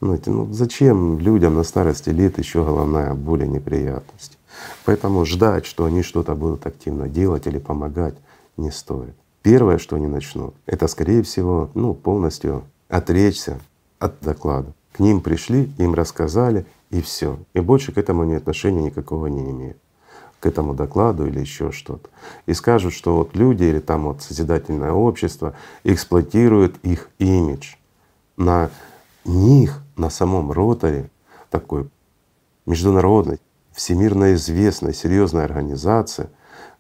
Знаете, 0.01 0.31
ну 0.31 0.53
зачем 0.53 1.19
людям 1.19 1.55
на 1.55 1.63
старости 1.63 2.11
лет 2.11 2.39
еще 2.39 2.63
головная 2.63 3.15
боль 3.15 3.45
и 3.45 3.49
неприятности? 3.49 4.37
Поэтому 4.85 5.25
ждать, 5.25 5.65
что 5.65 5.87
они 5.87 6.03
что-то 6.03 6.35
будут 6.35 6.67
активно 6.67 7.09
делать 7.09 7.47
или 7.47 7.59
помогать, 7.59 8.15
не 8.57 8.71
стоит. 8.71 9.15
Первое, 9.43 9.79
что 9.79 9.97
они 9.97 10.07
начнут, 10.07 10.55
это 10.67 10.89
скорее 10.89 11.23
всего 11.23 11.71
ну, 11.75 11.95
полностью 11.95 12.65
отречься 12.89 13.61
от 13.99 14.15
доклада. 14.21 14.73
К 14.93 14.99
ним 14.99 15.21
пришли, 15.21 15.71
им 15.79 15.95
рассказали, 15.95 16.67
и 16.91 17.01
все. 17.01 17.39
И 17.55 17.61
больше 17.61 17.93
к 17.93 17.99
этому 17.99 18.23
они 18.23 18.35
отношения 18.35 18.83
никакого 18.83 19.27
не 19.27 19.51
имеют 19.51 19.77
этому 20.47 20.75
докладу 20.75 21.27
или 21.27 21.41
еще 21.41 21.73
что-то. 21.73 22.09
И 22.47 22.55
скажут, 22.55 22.93
что 22.93 23.17
вот 23.17 23.37
люди 23.37 23.65
или 23.65 23.81
там 23.81 24.05
вот 24.05 24.23
созидательное 24.23 24.93
общество 24.93 25.55
эксплуатируют 25.85 26.77
их 26.83 27.11
имидж. 27.19 27.75
На 28.37 28.71
них, 29.25 29.83
на 29.97 30.11
самом 30.11 30.53
роторе 30.53 31.11
такой 31.51 31.89
международной, 32.67 33.41
всемирно 33.73 34.35
известной, 34.35 34.95
серьезной 34.95 35.45
организации, 35.45 36.29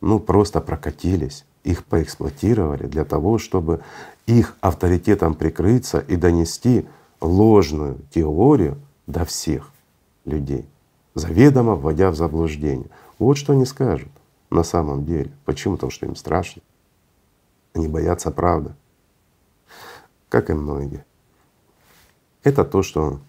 ну 0.00 0.18
просто 0.18 0.60
прокатились, 0.60 1.44
их 1.64 1.84
поэксплуатировали 1.84 2.86
для 2.86 3.04
того, 3.04 3.38
чтобы 3.38 3.80
их 4.26 4.56
авторитетом 4.60 5.34
прикрыться 5.34 5.98
и 5.98 6.16
донести 6.16 6.86
ложную 7.20 7.98
теорию 8.12 8.78
до 9.06 9.24
всех 9.24 9.70
людей, 10.24 10.66
заведомо 11.14 11.74
вводя 11.74 12.10
в 12.10 12.16
заблуждение. 12.16 12.88
Вот 13.18 13.38
что 13.38 13.52
они 13.52 13.64
скажут 13.64 14.10
на 14.50 14.62
самом 14.62 15.04
деле. 15.04 15.32
Почему? 15.44 15.74
Потому 15.74 15.90
что 15.90 16.06
им 16.06 16.16
страшно. 16.16 16.62
Они 17.74 17.88
боятся 17.88 18.30
правды, 18.30 18.74
как 20.28 20.50
и 20.50 20.54
многие. 20.54 21.04
Это 22.42 22.64
то, 22.64 22.82
что 22.82 23.20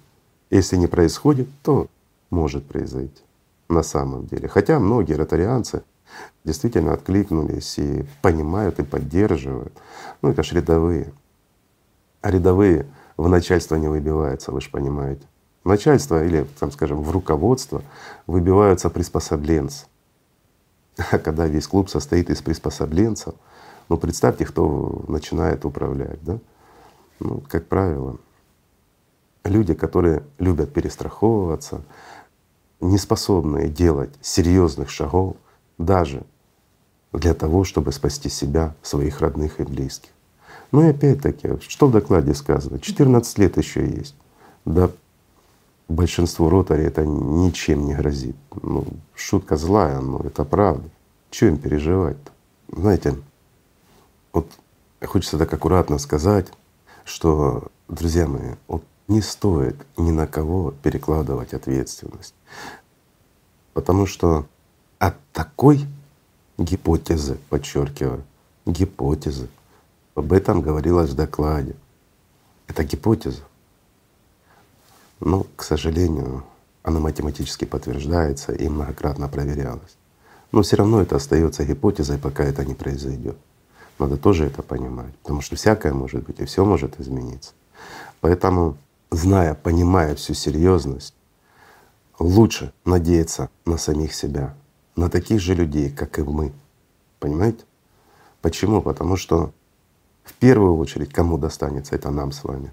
если 0.50 0.77
не 0.77 0.88
происходит, 0.88 1.50
то 1.63 1.88
может 2.29 2.65
произойти 2.65 3.24
на 3.67 3.84
самом 3.84 4.25
деле. 4.25 4.48
Хотя 4.48 4.79
многие 4.79 5.13
ротарианцы 5.13 5.84
действительно 6.46 6.94
откликнулись 6.94 7.77
и 7.79 8.06
понимают 8.22 8.79
и 8.79 8.84
поддерживают. 8.84 9.74
Ну 10.22 10.29
это 10.29 10.44
ж 10.44 10.53
рядовые. 10.53 11.13
А 12.22 12.32
рядовые 12.32 12.88
в 13.17 13.27
начальство 13.27 13.75
не 13.75 13.88
выбиваются, 13.88 14.51
вы 14.51 14.62
же 14.62 14.70
понимаете 14.70 15.25
начальство 15.64 16.24
или, 16.24 16.46
там, 16.60 16.72
скажем, 16.72 17.02
в 17.02 17.12
руководство 17.12 17.84
выбиваются 18.26 18.90
приспособленцы. 18.90 19.86
А 21.12 21.20
когда 21.20 21.46
весь 21.46 21.68
клуб 21.68 21.90
состоит 21.90 22.30
из 22.30 22.42
приспособленцев, 22.42 23.36
ну 23.90 23.98
представьте, 23.98 24.46
кто 24.46 25.06
начинает 25.08 25.64
управлять, 25.64 26.24
да? 26.24 26.40
Ну, 27.20 27.44
как 27.50 27.68
правило, 27.68 28.18
люди, 29.44 29.74
которые 29.74 30.24
любят 30.40 30.74
перестраховываться, 30.74 31.82
не 32.80 32.98
способные 32.98 33.70
делать 33.70 34.12
серьезных 34.22 34.90
шагов 34.90 35.36
даже 35.78 36.24
для 37.12 37.34
того, 37.34 37.64
чтобы 37.64 37.92
спасти 37.92 38.30
себя, 38.30 38.76
своих 38.82 39.22
родных 39.22 39.60
и 39.60 39.64
близких. 39.64 40.12
Ну 40.72 40.84
и 40.84 40.90
опять-таки, 40.90 41.60
что 41.68 41.88
в 41.88 41.92
докладе 41.92 42.34
сказано? 42.34 42.80
14 42.80 43.38
лет 43.40 43.58
еще 43.58 43.88
есть. 43.88 44.16
Да 44.66 44.92
большинству 45.88 46.50
ротари 46.50 46.84
это 46.84 47.06
ничем 47.06 47.86
не 47.86 47.96
грозит. 47.96 48.36
Ну, 48.62 48.86
шутка 49.15 49.56
злая, 49.58 50.00
но 50.00 50.20
это 50.20 50.44
правда. 50.46 50.89
Чего 51.29 51.51
им 51.51 51.58
переживать-то? 51.58 52.32
Знаете, 52.75 53.15
вот 54.34 54.48
хочется 55.06 55.38
так 55.38 55.53
аккуратно 55.53 55.98
сказать, 55.98 56.48
что, 57.06 57.67
друзья 57.88 58.27
мои, 58.27 58.56
вот 58.67 58.84
не 59.08 59.22
стоит 59.22 59.75
ни 59.96 60.12
на 60.12 60.27
кого 60.27 60.72
перекладывать 60.72 61.53
ответственность. 61.53 62.36
Потому 63.74 64.06
что 64.06 64.46
от 65.00 65.15
такой 65.32 65.86
гипотезы, 66.58 67.38
подчеркиваю, 67.50 68.24
гипотезы, 68.65 69.48
об 70.15 70.34
этом 70.34 70.62
говорилось 70.62 71.12
в 71.12 71.15
докладе. 71.15 71.75
Это 72.67 72.84
гипотеза. 72.84 73.44
Но, 75.19 75.45
к 75.55 75.63
сожалению, 75.63 76.43
она 76.83 77.00
математически 77.00 77.65
подтверждается 77.65 78.53
и 78.53 78.69
многократно 78.69 79.27
проверялась. 79.27 79.97
Но 80.51 80.62
все 80.62 80.77
равно 80.77 81.01
это 81.01 81.15
остается 81.15 81.65
гипотезой, 81.65 82.17
пока 82.17 82.43
это 82.43 82.63
не 82.63 82.75
произойдет. 82.75 83.38
Надо 84.00 84.17
тоже 84.17 84.45
это 84.45 84.62
понимать, 84.62 85.13
потому 85.24 85.41
что 85.41 85.55
всякое 85.55 85.93
может 85.93 86.24
быть 86.24 86.39
и 86.39 86.45
все 86.45 86.63
может 86.63 87.00
измениться. 87.00 87.53
Поэтому, 88.21 88.77
зная, 89.12 89.55
понимая 89.55 90.15
всю 90.15 90.33
серьезность, 90.33 91.15
лучше 92.19 92.71
надеяться 92.86 93.50
на 93.65 93.77
самих 93.77 94.13
себя, 94.13 94.55
на 94.95 95.09
таких 95.09 95.41
же 95.41 95.55
людей, 95.55 95.89
как 95.89 96.19
и 96.19 96.21
мы. 96.21 96.53
Понимаете? 97.19 97.65
Почему? 98.41 98.81
Потому 98.81 99.17
что 99.17 99.51
в 100.24 100.33
первую 100.33 100.77
очередь 100.77 101.12
кому 101.12 101.38
достанется, 101.38 101.95
это 101.95 102.12
нам 102.12 102.31
с 102.31 102.43
вами. 102.43 102.71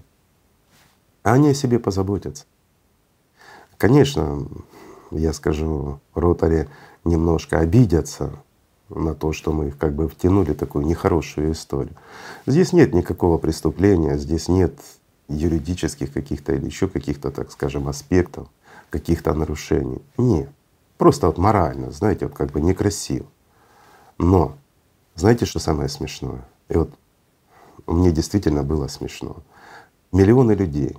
А 1.25 1.33
они 1.33 1.49
о 1.49 1.53
себе 1.55 1.79
позаботятся. 1.79 2.45
Конечно, 3.79 4.47
я 5.09 5.33
скажу, 5.33 5.99
ротари 6.13 6.69
немножко 7.03 7.57
обидятся 7.57 8.31
на 8.89 9.15
то, 9.15 9.33
что 9.33 9.51
мы 9.51 9.69
их 9.69 9.77
как 9.79 9.95
бы 9.95 10.07
втянули 10.07 10.51
в 10.51 10.57
такую 10.57 10.85
нехорошую 10.85 11.51
историю. 11.51 11.95
Здесь 12.45 12.73
нет 12.73 12.93
никакого 12.93 13.39
преступления, 13.39 14.19
здесь 14.19 14.47
нет 14.49 14.79
юридических 15.27 16.13
каких-то 16.13 16.53
или 16.53 16.67
еще 16.67 16.87
каких-то, 16.87 17.31
так 17.31 17.51
скажем, 17.51 17.87
аспектов, 17.87 18.47
каких-то 18.91 19.33
нарушений. 19.33 20.03
Нет. 20.19 20.51
Просто 20.99 21.25
вот 21.25 21.39
морально, 21.39 21.89
знаете, 21.89 22.27
вот 22.27 22.35
как 22.35 22.51
бы 22.51 22.61
некрасиво. 22.61 23.25
Но 24.19 24.55
знаете, 25.15 25.47
что 25.47 25.57
самое 25.57 25.89
смешное? 25.89 26.45
И 26.69 26.77
вот 26.77 26.91
мне 27.87 28.11
действительно 28.11 28.61
было 28.61 28.85
смешно. 28.85 29.37
Миллионы 30.11 30.51
людей, 30.51 30.95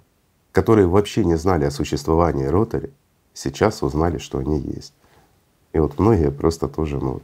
которые 0.57 0.87
вообще 0.87 1.23
не 1.23 1.37
знали 1.37 1.67
о 1.67 1.71
существовании 1.71 2.47
ротари, 2.47 2.91
сейчас 3.35 3.83
узнали, 3.83 4.17
что 4.17 4.39
они 4.39 4.59
есть. 4.59 4.95
И 5.75 5.79
вот 5.79 5.99
многие 5.99 6.31
просто 6.31 6.67
тоже, 6.67 6.97
ну 6.99 7.13
вот, 7.13 7.23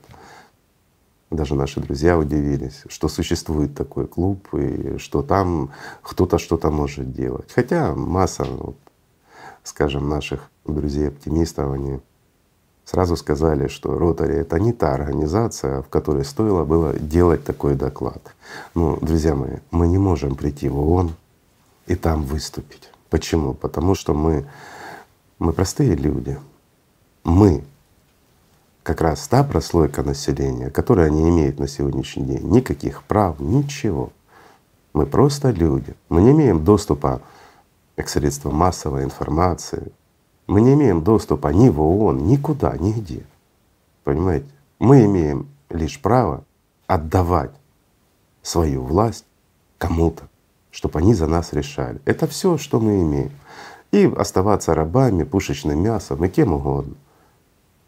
даже 1.30 1.54
наши 1.54 1.80
друзья 1.80 2.18
удивились, 2.18 2.82
что 2.88 3.08
существует 3.08 3.74
такой 3.74 4.06
клуб 4.06 4.52
и 4.52 4.98
что 4.98 5.22
там 5.22 5.70
кто-то 6.02 6.36
что-то 6.36 6.70
может 6.70 7.10
делать. 7.10 7.50
Хотя 7.54 7.94
масса, 7.94 8.44
вот, 8.44 8.76
скажем, 9.64 10.10
наших 10.10 10.50
друзей-оптимистов, 10.66 11.72
они 11.72 12.00
сразу 12.84 13.16
сказали, 13.16 13.68
что 13.68 13.98
Ротари— 13.98 14.34
это 14.42 14.60
не 14.60 14.74
та 14.74 14.92
организация, 14.92 15.80
в 15.80 15.88
которой 15.88 16.26
стоило 16.26 16.66
было 16.66 16.92
делать 16.92 17.44
такой 17.44 17.76
доклад. 17.76 18.34
Ну, 18.74 18.98
друзья 19.00 19.34
мои, 19.34 19.56
мы 19.70 19.88
не 19.88 19.96
можем 19.96 20.34
прийти 20.34 20.68
в 20.68 20.78
ООН 20.78 21.14
и 21.86 21.94
там 21.94 22.24
выступить. 22.24 22.91
Почему? 23.12 23.52
Потому 23.52 23.94
что 23.94 24.14
мы, 24.14 24.46
мы 25.38 25.52
простые 25.52 25.94
люди. 25.94 26.38
Мы 27.24 27.62
как 28.82 29.02
раз 29.02 29.28
та 29.28 29.44
прослойка 29.44 30.02
населения, 30.02 30.70
которая 30.70 31.10
не 31.10 31.28
имеет 31.28 31.58
на 31.58 31.68
сегодняшний 31.68 32.24
день 32.24 32.48
никаких 32.48 33.02
прав, 33.02 33.38
ничего. 33.38 34.12
Мы 34.94 35.04
просто 35.04 35.50
люди. 35.50 35.94
Мы 36.08 36.22
не 36.22 36.30
имеем 36.30 36.64
доступа 36.64 37.20
к 37.96 38.08
средствам 38.08 38.54
массовой 38.54 39.04
информации, 39.04 39.92
мы 40.46 40.62
не 40.62 40.72
имеем 40.72 41.04
доступа 41.04 41.48
ни 41.48 41.68
в 41.68 41.82
ООН, 41.82 42.26
никуда, 42.26 42.78
нигде. 42.78 43.26
Понимаете? 44.04 44.46
Мы 44.78 45.04
имеем 45.04 45.48
лишь 45.68 46.00
право 46.00 46.44
отдавать 46.86 47.52
свою 48.40 48.82
власть 48.82 49.26
кому-то, 49.76 50.30
чтобы 50.72 50.98
они 50.98 51.14
за 51.14 51.28
нас 51.28 51.52
решали. 51.52 52.00
Это 52.04 52.26
все, 52.26 52.58
что 52.58 52.80
мы 52.80 53.02
имеем. 53.02 53.30
И 53.92 54.10
оставаться 54.16 54.74
рабами, 54.74 55.22
пушечным 55.22 55.80
мясом 55.80 56.24
и 56.24 56.28
кем 56.28 56.54
угодно. 56.54 56.94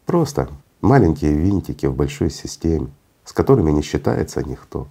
Просто 0.05 0.47
маленькие 0.81 1.33
винтики 1.33 1.87
в 1.87 1.95
большой 1.95 2.29
системе, 2.29 2.87
с 3.25 3.33
которыми 3.33 3.71
не 3.71 3.81
считается 3.81 4.47
никто. 4.47 4.87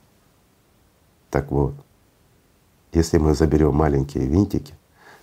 Так 1.30 1.52
вот, 1.52 1.74
если 2.92 3.18
мы 3.18 3.34
заберем 3.34 3.74
маленькие 3.74 4.26
винтики 4.26 4.74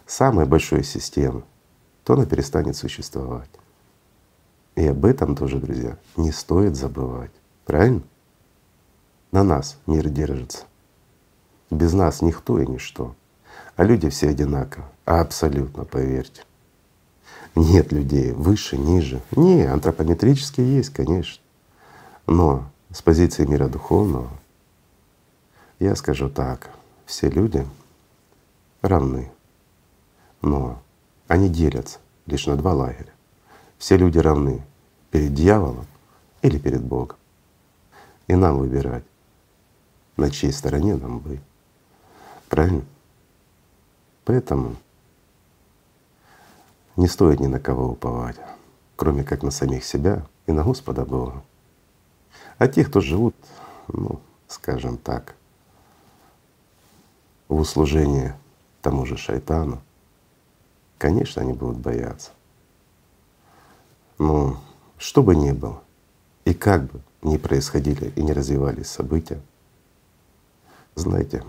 самой 0.07 0.45
большой 0.45 0.83
системы, 0.83 1.43
то 2.05 2.13
она 2.13 2.25
перестанет 2.25 2.77
существовать. 2.77 3.49
И 4.75 4.87
об 4.87 5.03
этом 5.03 5.35
тоже, 5.35 5.59
друзья, 5.59 5.97
не 6.15 6.31
стоит 6.31 6.77
забывать. 6.77 7.31
Правильно? 7.65 8.01
На 9.33 9.43
нас 9.43 9.77
мир 9.86 10.07
держится. 10.07 10.65
Без 11.71 11.93
нас 11.93 12.21
никто 12.21 12.60
и 12.60 12.67
ничто. 12.67 13.15
А 13.77 13.84
люди 13.86 14.10
все 14.10 14.29
одинаковы. 14.29 14.86
Абсолютно, 15.05 15.86
поверьте. 15.86 16.43
Нет 17.55 17.91
людей 17.93 18.34
выше, 18.34 18.77
ниже. 18.77 19.21
Не, 19.36 19.63
антропометрические 19.63 20.75
есть, 20.77 20.89
конечно. 20.91 21.41
Но 22.27 22.65
с 22.91 23.01
позиции 23.01 23.45
мира 23.45 23.67
духовного 23.67 24.29
я 25.79 25.95
скажу 25.95 26.29
так, 26.29 26.69
все 27.05 27.29
люди 27.29 27.65
равны. 28.81 29.31
Но 30.41 30.81
они 31.27 31.49
делятся 31.49 31.99
лишь 32.25 32.47
на 32.47 32.57
два 32.57 32.73
лагеря. 32.73 33.13
Все 33.77 33.95
люди 33.95 34.17
равны 34.17 34.62
перед 35.10 35.34
дьяволом 35.34 35.88
или 36.41 36.57
перед 36.60 36.84
Богом. 36.84 37.17
И 38.27 38.36
нам 38.36 38.57
выбирать, 38.57 39.03
на 40.17 40.29
чьей 40.29 40.51
стороне 40.51 40.95
нам 40.95 41.19
быть. 41.19 41.41
Правильно? 42.51 42.83
Поэтому 44.25 44.75
не 46.97 47.07
стоит 47.07 47.39
ни 47.39 47.47
на 47.47 47.59
кого 47.59 47.87
уповать, 47.87 48.35
кроме 48.95 49.23
как 49.23 49.41
на 49.41 49.51
самих 49.51 49.83
себя 49.83 50.27
и 50.45 50.51
на 50.51 50.63
Господа 50.63 51.05
Бога. 51.05 51.43
А 52.59 52.67
те, 52.67 52.85
кто 52.85 53.01
живут, 53.01 53.35
ну, 53.87 54.19
скажем 54.47 54.97
так, 54.97 55.35
в 57.47 57.55
услужении 57.55 58.33
тому 58.83 59.07
же 59.07 59.17
шайтану, 59.17 59.81
Конечно, 61.01 61.41
они 61.41 61.53
будут 61.53 61.77
бояться. 61.77 62.29
Но 64.19 64.61
что 64.99 65.23
бы 65.23 65.35
ни 65.35 65.51
было, 65.51 65.81
и 66.45 66.53
как 66.53 66.83
бы 66.83 67.01
ни 67.23 67.37
происходили 67.37 68.13
и 68.15 68.21
не 68.21 68.33
развивались 68.33 68.85
события, 68.85 69.41
знаете, 70.93 71.43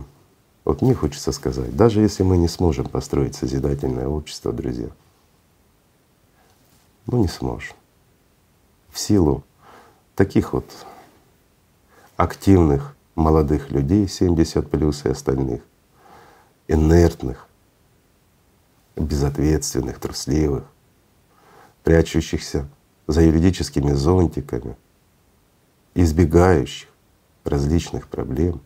вот 0.65 0.83
мне 0.83 0.95
хочется 0.95 1.33
сказать, 1.33 1.77
даже 1.77 2.01
если 2.01 2.23
мы 2.23 2.37
не 2.37 2.49
сможем 2.49 2.89
построить 2.89 3.35
созидательное 3.35 4.07
общество, 4.07 4.53
друзья, 4.53 4.89
мы 7.07 7.19
не 7.19 7.29
сможем. 7.29 7.77
В 8.91 8.99
силу 8.99 9.43
таких 10.15 10.53
вот 10.53 10.67
активных 12.17 12.95
молодых 13.15 13.71
людей, 13.71 14.07
70 14.07 14.71
плюс 14.71 15.05
и 15.05 15.09
остальных, 15.09 15.63
инертных, 16.69 17.49
безответственных, 18.97 19.99
трусливых, 19.99 20.65
прячущихся 21.83 22.69
за 23.07 23.23
юридическими 23.23 23.93
зонтиками, 23.93 24.77
избегающих 25.95 26.89
различных 27.45 28.09
проблем. 28.09 28.61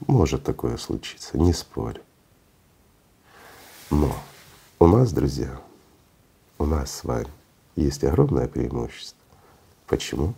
Может 0.00 0.44
такое 0.44 0.76
случиться, 0.76 1.38
не 1.38 1.52
спорю. 1.52 2.02
Но 3.90 4.14
у 4.78 4.86
нас, 4.86 5.12
друзья, 5.12 5.60
у 6.58 6.66
нас 6.66 6.90
с 6.90 7.04
вами 7.04 7.30
есть 7.76 8.04
огромное 8.04 8.48
преимущество. 8.48 9.18
Почему? 9.86 10.34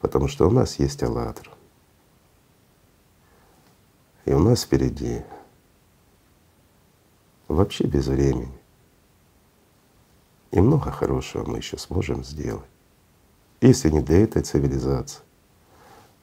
Потому 0.00 0.28
что 0.28 0.46
у 0.46 0.50
нас 0.50 0.78
есть 0.78 1.02
«АЛЛАТРА». 1.02 1.50
И 4.26 4.32
у 4.32 4.38
нас 4.38 4.62
впереди 4.62 5.22
вообще 7.48 7.84
без 7.84 8.06
времени. 8.06 8.58
И 10.50 10.60
много 10.60 10.90
хорошего 10.90 11.48
мы 11.48 11.58
еще 11.58 11.78
сможем 11.78 12.24
сделать. 12.24 12.68
Если 13.60 13.90
не 13.90 14.00
для 14.00 14.22
этой 14.22 14.42
цивилизации, 14.42 15.22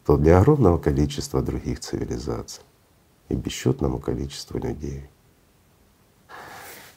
то 0.05 0.17
для 0.17 0.39
огромного 0.39 0.77
количества 0.77 1.41
других 1.41 1.79
цивилизаций 1.79 2.63
и 3.29 3.35
бесчетному 3.35 3.99
количеству 3.99 4.59
людей. 4.59 5.09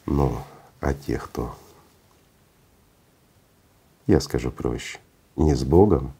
Но 0.05 0.45
а 0.79 0.93
те, 0.93 1.17
кто, 1.17 1.55
я 4.07 4.19
скажу 4.19 4.51
проще, 4.51 4.99
не 5.35 5.55
с 5.55 5.63
Богом, 5.63 6.13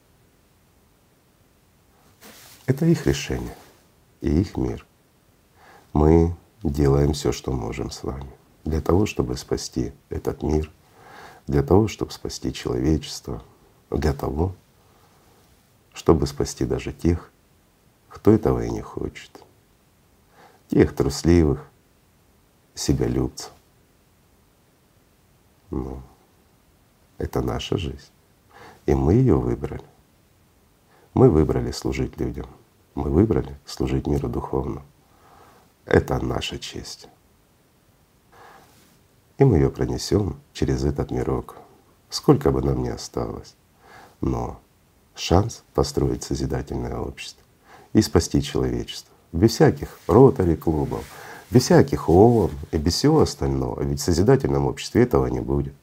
это 2.65 2.85
их 2.85 3.05
решение 3.05 3.55
и 4.21 4.41
их 4.41 4.57
мир. 4.57 4.85
Мы 5.93 6.35
делаем 6.63 7.13
все, 7.13 7.31
что 7.31 7.51
можем 7.51 7.91
с 7.91 8.03
вами 8.03 8.31
для 8.63 8.81
того, 8.81 9.05
чтобы 9.05 9.37
спасти 9.37 9.93
этот 10.09 10.41
мир, 10.41 10.71
для 11.47 11.61
того, 11.61 11.87
чтобы 11.87 12.11
спасти 12.11 12.51
человечество, 12.51 13.43
для 13.91 14.13
того, 14.13 14.55
чтобы 15.95 16.27
спасти 16.27 16.65
даже 16.65 16.91
тех, 16.91 17.31
кто 18.09 18.31
этого 18.31 18.63
и 18.63 18.69
не 18.69 18.81
хочет, 18.81 19.31
тех 20.67 20.93
трусливых, 20.93 21.65
себялюбцев. 22.75 23.51
Ну, 25.71 26.01
это 27.17 27.41
наша 27.41 27.77
жизнь. 27.77 28.11
И 28.85 28.93
мы 28.93 29.13
ее 29.13 29.37
выбрали. 29.39 29.85
Мы 31.13 31.29
выбрали 31.29 31.71
служить 31.71 32.19
людям. 32.19 32.47
Мы 32.93 33.09
выбрали 33.09 33.57
служить 33.65 34.05
миру 34.05 34.27
духовному. 34.27 34.85
Это 35.85 36.19
наша 36.23 36.59
честь. 36.59 37.07
и 39.37 39.43
мы 39.43 39.57
ее 39.57 39.69
пронесем 39.69 40.39
через 40.53 40.83
этот 40.85 41.11
мирок, 41.11 41.57
сколько 42.09 42.51
бы 42.51 42.61
нам 42.61 42.83
ни 42.83 42.89
осталось. 42.89 43.55
Но 44.21 44.61
шанс 45.15 45.63
построить 45.73 46.23
созидательное 46.23 46.97
общество 46.97 47.41
и 47.93 48.01
спасти 48.01 48.41
человечество 48.41 49.13
без 49.31 49.51
всяких 49.51 49.99
ротари 50.07 50.55
клубов, 50.55 51.03
без 51.51 51.63
всяких 51.63 52.09
ООН 52.09 52.51
и 52.71 52.77
без 52.77 52.93
всего 52.93 53.21
остального. 53.21 53.81
Ведь 53.83 53.99
в 53.99 54.03
созидательном 54.03 54.65
обществе 54.65 55.03
этого 55.03 55.27
не 55.27 55.39
будет. 55.39 55.73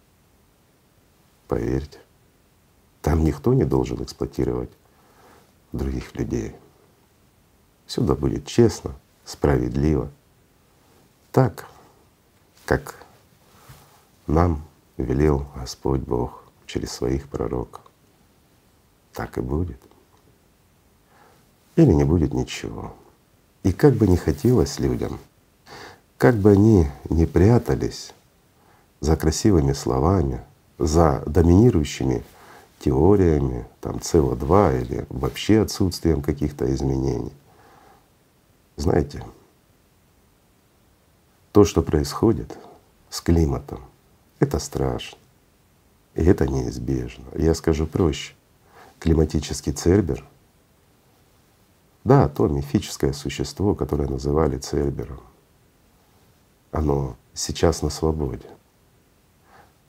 Поверьте, 1.48 1.98
там 3.02 3.24
никто 3.24 3.52
не 3.52 3.64
должен 3.64 4.02
эксплуатировать 4.02 4.70
других 5.72 6.14
людей. 6.14 6.54
Всюду 7.86 8.14
будет 8.14 8.46
честно, 8.46 8.94
справедливо, 9.24 10.10
так, 11.30 11.66
как 12.64 12.96
нам 14.26 14.62
велел 14.96 15.46
Господь 15.56 16.00
Бог 16.00 16.44
через 16.66 16.92
своих 16.92 17.28
пророков. 17.28 17.81
Так 19.12 19.38
и 19.38 19.40
будет. 19.40 19.80
Или 21.76 21.92
не 21.92 22.04
будет 22.04 22.34
ничего. 22.34 22.94
И 23.62 23.72
как 23.72 23.94
бы 23.94 24.06
ни 24.06 24.16
хотелось 24.16 24.78
людям, 24.78 25.18
как 26.18 26.36
бы 26.36 26.52
они 26.52 26.88
ни 27.08 27.24
прятались 27.24 28.12
за 29.00 29.16
красивыми 29.16 29.72
словами, 29.72 30.40
за 30.78 31.22
доминирующими 31.26 32.24
теориями 32.80 33.66
там 33.80 33.96
СО2 33.96 34.82
или 34.82 35.06
вообще 35.08 35.60
отсутствием 35.60 36.22
каких-то 36.22 36.72
изменений. 36.74 37.32
Знаете, 38.76 39.24
то, 41.52 41.64
что 41.64 41.82
происходит 41.82 42.56
с 43.10 43.20
климатом, 43.20 43.80
это 44.40 44.58
страшно. 44.58 45.18
И 46.14 46.24
это 46.24 46.46
неизбежно. 46.46 47.24
Я 47.34 47.54
скажу 47.54 47.86
проще. 47.86 48.34
Климатический 49.02 49.72
цербер 49.72 50.24
да, 52.04 52.28
то 52.28 52.48
мифическое 52.48 53.12
существо, 53.12 53.74
которое 53.74 54.08
называли 54.08 54.58
Цербером, 54.58 55.20
оно 56.70 57.16
сейчас 57.34 57.82
на 57.82 57.90
свободе. 57.90 58.48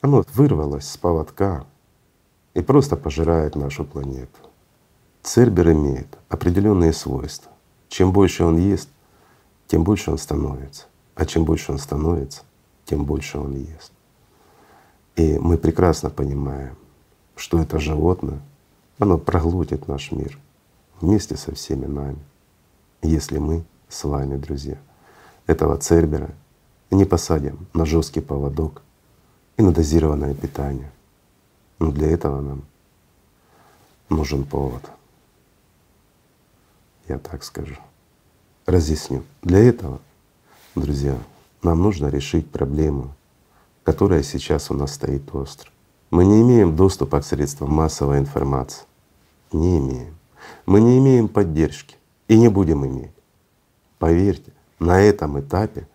Оно 0.00 0.24
вырвалось 0.34 0.88
с 0.88 0.96
поводка 0.96 1.64
и 2.52 2.60
просто 2.60 2.96
пожирает 2.96 3.56
нашу 3.56 3.84
планету. 3.84 4.38
Цербер 5.22 5.72
имеет 5.72 6.18
определенные 6.28 6.92
свойства. 6.92 7.50
Чем 7.88 8.12
больше 8.12 8.44
он 8.44 8.58
ест, 8.58 8.88
тем 9.66 9.82
больше 9.82 10.10
он 10.10 10.18
становится. 10.18 10.86
А 11.14 11.24
чем 11.24 11.44
больше 11.44 11.72
он 11.72 11.78
становится, 11.78 12.42
тем 12.84 13.04
больше 13.04 13.38
он 13.38 13.56
ест. 13.56 13.92
И 15.16 15.38
мы 15.38 15.56
прекрасно 15.56 16.10
понимаем, 16.10 16.76
что 17.36 17.58
это 17.58 17.78
животное, 17.78 18.40
оно 18.98 19.18
проглотит 19.18 19.88
наш 19.88 20.12
мир 20.12 20.38
вместе 21.00 21.36
со 21.36 21.54
всеми 21.54 21.86
нами, 21.86 22.18
если 23.02 23.38
мы 23.38 23.64
с 23.88 24.04
вами, 24.04 24.36
друзья, 24.36 24.78
этого 25.46 25.76
цербера 25.76 26.30
не 26.90 27.04
посадим 27.04 27.66
на 27.74 27.84
жесткий 27.84 28.20
поводок 28.20 28.82
и 29.56 29.62
на 29.62 29.72
дозированное 29.72 30.34
питание. 30.34 30.90
Но 31.78 31.90
для 31.90 32.10
этого 32.10 32.40
нам 32.40 32.62
нужен 34.08 34.44
повод. 34.44 34.82
Я 37.08 37.18
так 37.18 37.44
скажу. 37.44 37.76
Разъясню. 38.66 39.24
Для 39.42 39.58
этого, 39.58 40.00
друзья, 40.74 41.18
нам 41.62 41.82
нужно 41.82 42.06
решить 42.06 42.50
проблему, 42.50 43.14
которая 43.82 44.22
сейчас 44.22 44.70
у 44.70 44.74
нас 44.74 44.94
стоит 44.94 45.34
остро. 45.34 45.70
Мы 46.10 46.24
не 46.24 46.42
имеем 46.42 46.76
доступа 46.76 47.20
к 47.20 47.24
средствам 47.24 47.72
массовой 47.72 48.18
информации. 48.18 48.84
Не 49.52 49.78
имеем 49.78 50.14
мы 50.66 50.80
не 50.80 50.98
имеем 50.98 51.28
поддержки 51.28 51.96
и 52.28 52.38
не 52.38 52.48
будем 52.48 52.86
иметь. 52.86 53.12
Поверьте, 53.98 54.52
на 54.78 55.00
этом 55.00 55.40
этапе 55.40 55.88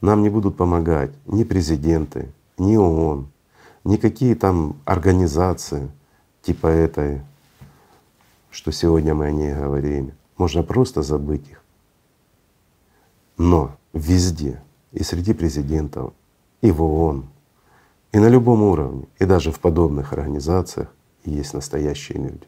нам 0.00 0.22
не 0.22 0.28
будут 0.28 0.56
помогать 0.56 1.12
ни 1.26 1.44
президенты, 1.44 2.32
ни 2.58 2.76
ООН, 2.76 3.28
никакие 3.84 4.34
там 4.34 4.76
организации 4.84 5.90
типа 6.42 6.66
этой, 6.68 7.22
что 8.50 8.72
сегодня 8.72 9.14
мы 9.14 9.26
о 9.26 9.32
ней 9.32 9.54
говорим. 9.54 10.12
Можно 10.36 10.62
просто 10.62 11.02
забыть 11.02 11.48
их. 11.48 11.62
Но 13.38 13.76
везде, 13.92 14.62
и 14.92 15.02
среди 15.02 15.32
президентов, 15.32 16.12
и 16.60 16.70
в 16.70 16.82
ООН, 16.82 17.26
и 18.16 18.18
на 18.18 18.30
любом 18.30 18.62
уровне, 18.62 19.04
и 19.18 19.26
даже 19.26 19.52
в 19.52 19.60
подобных 19.60 20.14
организациях 20.14 20.88
есть 21.26 21.52
настоящие 21.52 22.16
люди 22.16 22.46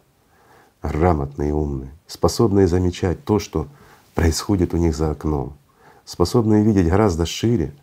грамотные 0.81 1.53
умные, 1.53 1.91
способные 2.07 2.67
замечать 2.67 3.23
то, 3.23 3.39
что 3.39 3.69
происходит 4.15 4.73
у 4.73 4.79
них 4.79 4.97
за 4.97 5.11
окном, 5.11 5.59
способные 6.07 6.65
видеть 6.65 6.89
гораздо 6.89 7.27
шире, 7.27 7.75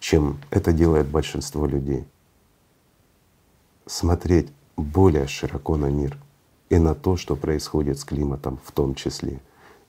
чем 0.00 0.38
это 0.50 0.72
делает 0.72 1.06
большинство 1.06 1.66
людей. 1.66 2.08
Смотреть 3.86 4.48
более 4.76 5.28
широко 5.28 5.76
на 5.76 5.86
мир 5.86 6.18
и 6.70 6.78
на 6.80 6.96
то, 6.96 7.16
что 7.16 7.36
происходит 7.36 8.00
с 8.00 8.04
климатом 8.04 8.58
в 8.64 8.72
том 8.72 8.96
числе, 8.96 9.38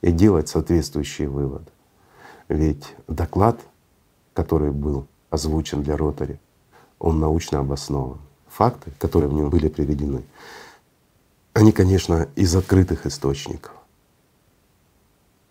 и 0.02 0.12
делать 0.12 0.48
соответствующие 0.48 1.28
выводы. 1.28 1.72
Ведь 2.46 2.94
доклад, 3.08 3.58
который 4.34 4.70
был 4.70 5.08
озвучен 5.30 5.82
для 5.82 5.96
Ротари, 5.96 6.38
он 6.98 7.20
научно 7.20 7.60
обоснован. 7.60 8.18
Факты, 8.48 8.90
которые 8.98 9.30
в 9.30 9.34
нем 9.34 9.50
были 9.50 9.68
приведены, 9.68 10.24
они, 11.52 11.72
конечно, 11.72 12.28
из 12.36 12.54
открытых 12.54 13.06
источников. 13.06 13.72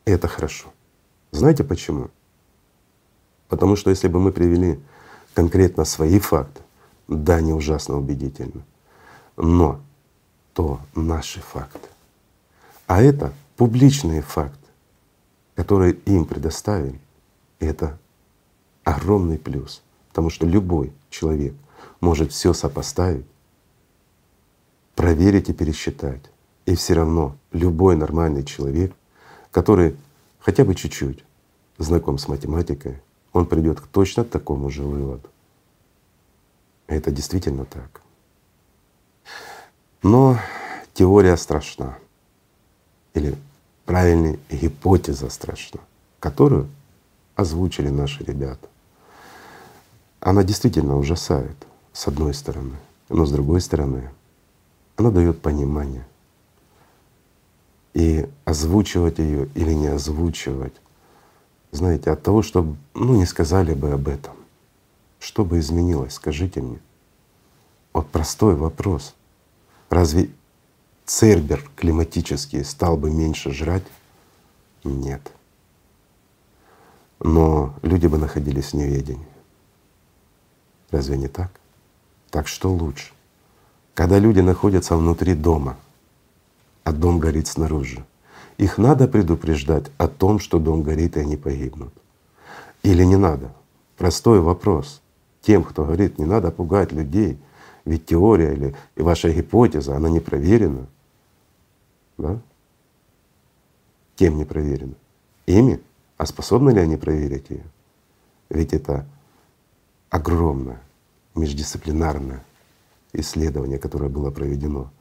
И 0.05 0.11
это 0.11 0.27
хорошо. 0.27 0.69
Знаете 1.31 1.63
почему? 1.63 2.09
Потому 3.49 3.75
что 3.75 3.89
если 3.89 4.07
бы 4.07 4.19
мы 4.19 4.31
привели 4.31 4.79
конкретно 5.33 5.85
свои 5.85 6.19
факты, 6.19 6.61
да, 7.07 7.35
они 7.35 7.53
ужасно 7.53 7.97
убедительны, 7.97 8.63
но 9.37 9.79
то 10.53 10.79
наши 10.95 11.39
факты. 11.39 11.87
А 12.87 13.01
это 13.01 13.33
публичные 13.55 14.21
факты, 14.21 14.67
которые 15.55 15.93
им 15.93 16.25
предоставили. 16.25 16.99
Это 17.59 17.97
огромный 18.83 19.37
плюс, 19.37 19.81
потому 20.09 20.29
что 20.29 20.45
любой 20.45 20.93
человек 21.09 21.53
может 21.99 22.31
все 22.31 22.53
сопоставить 22.53 23.25
проверить 24.97 25.47
и 25.47 25.53
пересчитать. 25.53 26.23
И 26.65 26.75
все 26.75 26.95
равно 26.95 27.37
любой 27.53 27.95
нормальный 27.95 28.43
человек, 28.43 28.93
который 29.51 29.95
хотя 30.39 30.65
бы 30.65 30.75
чуть-чуть 30.75 31.23
знаком 31.77 32.17
с 32.17 32.27
математикой, 32.27 32.99
он 33.31 33.45
придет 33.45 33.79
к 33.79 33.87
точно 33.87 34.25
такому 34.25 34.69
же 34.69 34.81
выводу. 34.81 35.29
Это 36.87 37.11
действительно 37.11 37.65
так. 37.65 38.01
Но 40.01 40.39
теория 40.93 41.37
страшна. 41.37 41.99
Или 43.13 43.35
правильнее, 43.85 44.39
гипотеза 44.49 45.29
страшна, 45.29 45.79
которую 46.19 46.67
озвучили 47.35 47.89
наши 47.89 48.23
ребята. 48.23 48.67
Она 50.19 50.43
действительно 50.43 50.97
ужасает, 50.97 51.55
с 51.93 52.07
одной 52.07 52.33
стороны, 52.33 52.75
но 53.09 53.25
с 53.25 53.31
другой 53.31 53.61
стороны, 53.61 54.09
она 54.95 55.11
дает 55.11 55.41
понимание. 55.41 56.05
И 57.93 58.27
озвучивать 58.45 59.19
ее 59.19 59.47
или 59.55 59.73
не 59.73 59.87
озвучивать, 59.87 60.73
знаете, 61.71 62.11
от 62.11 62.21
того, 62.23 62.41
чтобы 62.41 62.77
ну, 62.93 63.15
не 63.15 63.25
сказали 63.25 63.73
бы 63.73 63.91
об 63.91 64.07
этом, 64.07 64.33
что 65.19 65.45
бы 65.45 65.59
изменилось, 65.59 66.13
скажите 66.13 66.61
мне. 66.61 66.79
Вот 67.93 68.07
простой 68.09 68.55
вопрос. 68.55 69.15
Разве 69.89 70.29
цербер 71.05 71.67
климатический 71.75 72.63
стал 72.63 72.97
бы 72.97 73.09
меньше 73.09 73.51
жрать? 73.51 73.85
Нет. 74.83 75.31
Но 77.19 77.73
люди 77.81 78.07
бы 78.07 78.17
находились 78.17 78.71
в 78.71 78.73
неведении. 78.73 79.25
Разве 80.91 81.17
не 81.17 81.27
так? 81.27 81.51
Так 82.29 82.47
что 82.47 82.71
лучше? 82.71 83.13
Когда 83.93 84.19
люди 84.19 84.39
находятся 84.39 84.95
внутри 84.95 85.33
дома, 85.33 85.77
а 86.83 86.91
дом 86.91 87.19
горит 87.19 87.47
снаружи, 87.47 88.05
их 88.57 88.77
надо 88.77 89.07
предупреждать 89.07 89.91
о 89.97 90.07
том, 90.07 90.39
что 90.39 90.59
дом 90.59 90.83
горит 90.83 91.17
и 91.17 91.21
они 91.21 91.37
погибнут. 91.37 91.93
Или 92.83 93.03
не 93.03 93.17
надо? 93.17 93.51
Простой 93.97 94.39
вопрос. 94.39 95.01
Тем, 95.41 95.63
кто 95.63 95.83
говорит, 95.83 96.17
не 96.19 96.25
надо 96.25 96.51
пугать 96.51 96.91
людей, 96.91 97.37
ведь 97.85 98.05
теория 98.05 98.53
или 98.53 98.75
ваша 98.95 99.31
гипотеза, 99.31 99.95
она 99.95 100.09
не 100.09 100.19
проверена. 100.19 100.87
Да? 102.17 102.39
Кем 104.15 104.37
не 104.37 104.45
проверена? 104.45 104.95
Ими? 105.45 105.79
А 106.17 106.25
способны 106.25 106.71
ли 106.71 106.79
они 106.79 106.97
проверить 106.97 107.49
ее? 107.49 107.63
Ведь 108.49 108.73
это 108.73 109.05
огромное 110.09 110.81
междисциплинарное 111.35 112.43
исследование, 113.13 113.79
которое 113.79 114.09
было 114.09 114.31
проведено 114.31 114.91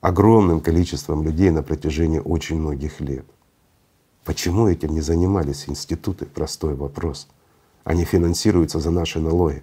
огромным 0.00 0.60
количеством 0.60 1.22
людей 1.22 1.50
на 1.50 1.62
протяжении 1.62 2.18
очень 2.18 2.58
многих 2.58 3.00
лет. 3.00 3.26
Почему 4.24 4.68
этим 4.68 4.90
не 4.90 5.00
занимались 5.00 5.68
институты? 5.68 6.26
Простой 6.26 6.74
вопрос. 6.74 7.28
Они 7.84 8.04
финансируются 8.04 8.78
за 8.78 8.90
наши 8.90 9.18
налоги, 9.18 9.62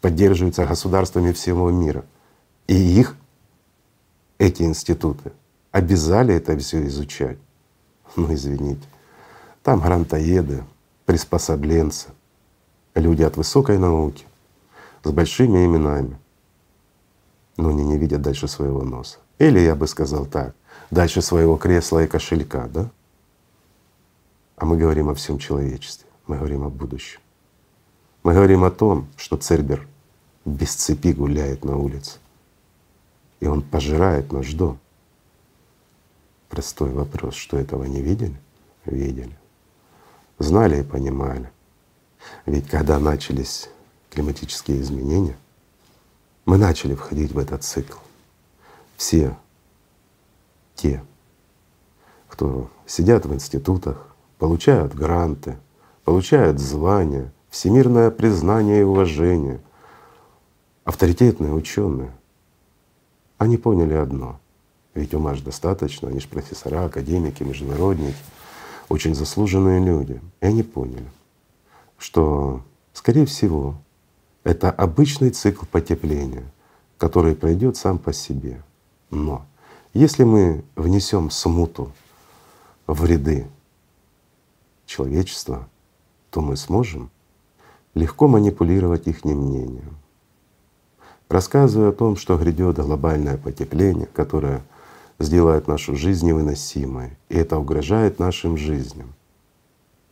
поддерживаются 0.00 0.66
государствами 0.66 1.32
всего 1.32 1.70
мира. 1.70 2.04
И 2.66 2.74
их, 2.74 3.16
эти 4.38 4.62
институты, 4.62 5.32
обязали 5.70 6.34
это 6.34 6.56
все 6.58 6.84
изучать. 6.86 7.38
Ну 8.16 8.32
извините, 8.34 8.86
там 9.62 9.80
грантоеды, 9.80 10.64
приспособленцы, 11.06 12.08
люди 12.94 13.22
от 13.22 13.36
высокой 13.36 13.78
науки, 13.78 14.26
с 15.02 15.10
большими 15.10 15.64
именами, 15.64 16.18
но 17.56 17.70
они 17.70 17.84
не 17.84 17.98
видят 17.98 18.22
дальше 18.22 18.48
своего 18.48 18.82
носа. 18.82 19.18
Или 19.38 19.60
я 19.60 19.74
бы 19.74 19.86
сказал 19.86 20.26
так, 20.26 20.54
дальше 20.90 21.22
своего 21.22 21.56
кресла 21.56 22.04
и 22.04 22.06
кошелька, 22.06 22.68
да? 22.68 22.90
А 24.56 24.66
мы 24.66 24.76
говорим 24.76 25.08
о 25.08 25.14
всем 25.14 25.38
человечестве, 25.38 26.08
мы 26.26 26.36
говорим 26.36 26.64
о 26.64 26.70
будущем. 26.70 27.20
Мы 28.22 28.34
говорим 28.34 28.64
о 28.64 28.70
том, 28.70 29.08
что 29.16 29.38
Цербер 29.38 29.86
без 30.44 30.74
цепи 30.74 31.12
гуляет 31.12 31.64
на 31.64 31.76
улице, 31.76 32.18
и 33.40 33.46
он 33.46 33.62
пожирает 33.62 34.32
наш 34.32 34.52
дом. 34.52 34.78
Простой 36.50 36.90
вопрос, 36.90 37.34
что 37.34 37.56
этого 37.56 37.84
не 37.84 38.02
видели? 38.02 38.36
Видели. 38.84 39.36
Знали 40.38 40.80
и 40.80 40.84
понимали. 40.84 41.50
Ведь 42.46 42.68
когда 42.68 42.98
начались 42.98 43.68
климатические 44.10 44.80
изменения, 44.80 45.36
мы 46.44 46.58
начали 46.58 46.94
входить 46.94 47.32
в 47.32 47.38
этот 47.38 47.62
цикл 47.64 47.98
все 48.96 49.36
те, 50.74 51.02
кто 52.28 52.70
сидят 52.86 53.26
в 53.26 53.34
институтах, 53.34 54.06
получают 54.38 54.94
гранты, 54.94 55.56
получают 56.04 56.58
звания, 56.58 57.32
всемирное 57.50 58.10
признание 58.10 58.80
и 58.80 58.84
уважение, 58.84 59.60
авторитетные 60.84 61.52
ученые, 61.52 62.12
они 63.38 63.56
поняли 63.56 63.94
одно. 63.94 64.38
Ведь 64.94 65.14
ума 65.14 65.34
же 65.34 65.42
достаточно, 65.42 66.08
они 66.08 66.20
же 66.20 66.28
профессора, 66.28 66.84
академики, 66.84 67.42
международники, 67.42 68.16
очень 68.88 69.14
заслуженные 69.14 69.80
люди. 69.82 70.20
И 70.40 70.46
они 70.46 70.62
поняли, 70.62 71.08
что, 72.00 72.62
скорее 72.94 73.26
всего, 73.26 73.74
это 74.42 74.70
обычный 74.70 75.30
цикл 75.30 75.66
потепления, 75.66 76.50
который 76.96 77.36
пройдет 77.36 77.76
сам 77.76 77.98
по 77.98 78.12
себе. 78.12 78.62
Но 79.10 79.44
если 79.92 80.24
мы 80.24 80.64
внесем 80.76 81.30
смуту 81.30 81.92
в 82.86 83.04
ряды 83.04 83.46
человечества, 84.86 85.68
то 86.30 86.40
мы 86.40 86.56
сможем 86.56 87.10
легко 87.94 88.28
манипулировать 88.28 89.06
их 89.06 89.24
мнением. 89.24 89.98
Рассказывая 91.28 91.90
о 91.90 91.92
том, 91.92 92.16
что 92.16 92.38
грядет 92.38 92.76
глобальное 92.76 93.36
потепление, 93.36 94.06
которое 94.06 94.62
сделает 95.18 95.68
нашу 95.68 95.94
жизнь 95.96 96.26
невыносимой, 96.26 97.18
и 97.28 97.36
это 97.36 97.58
угрожает 97.58 98.18
нашим 98.18 98.56
жизням. 98.56 99.12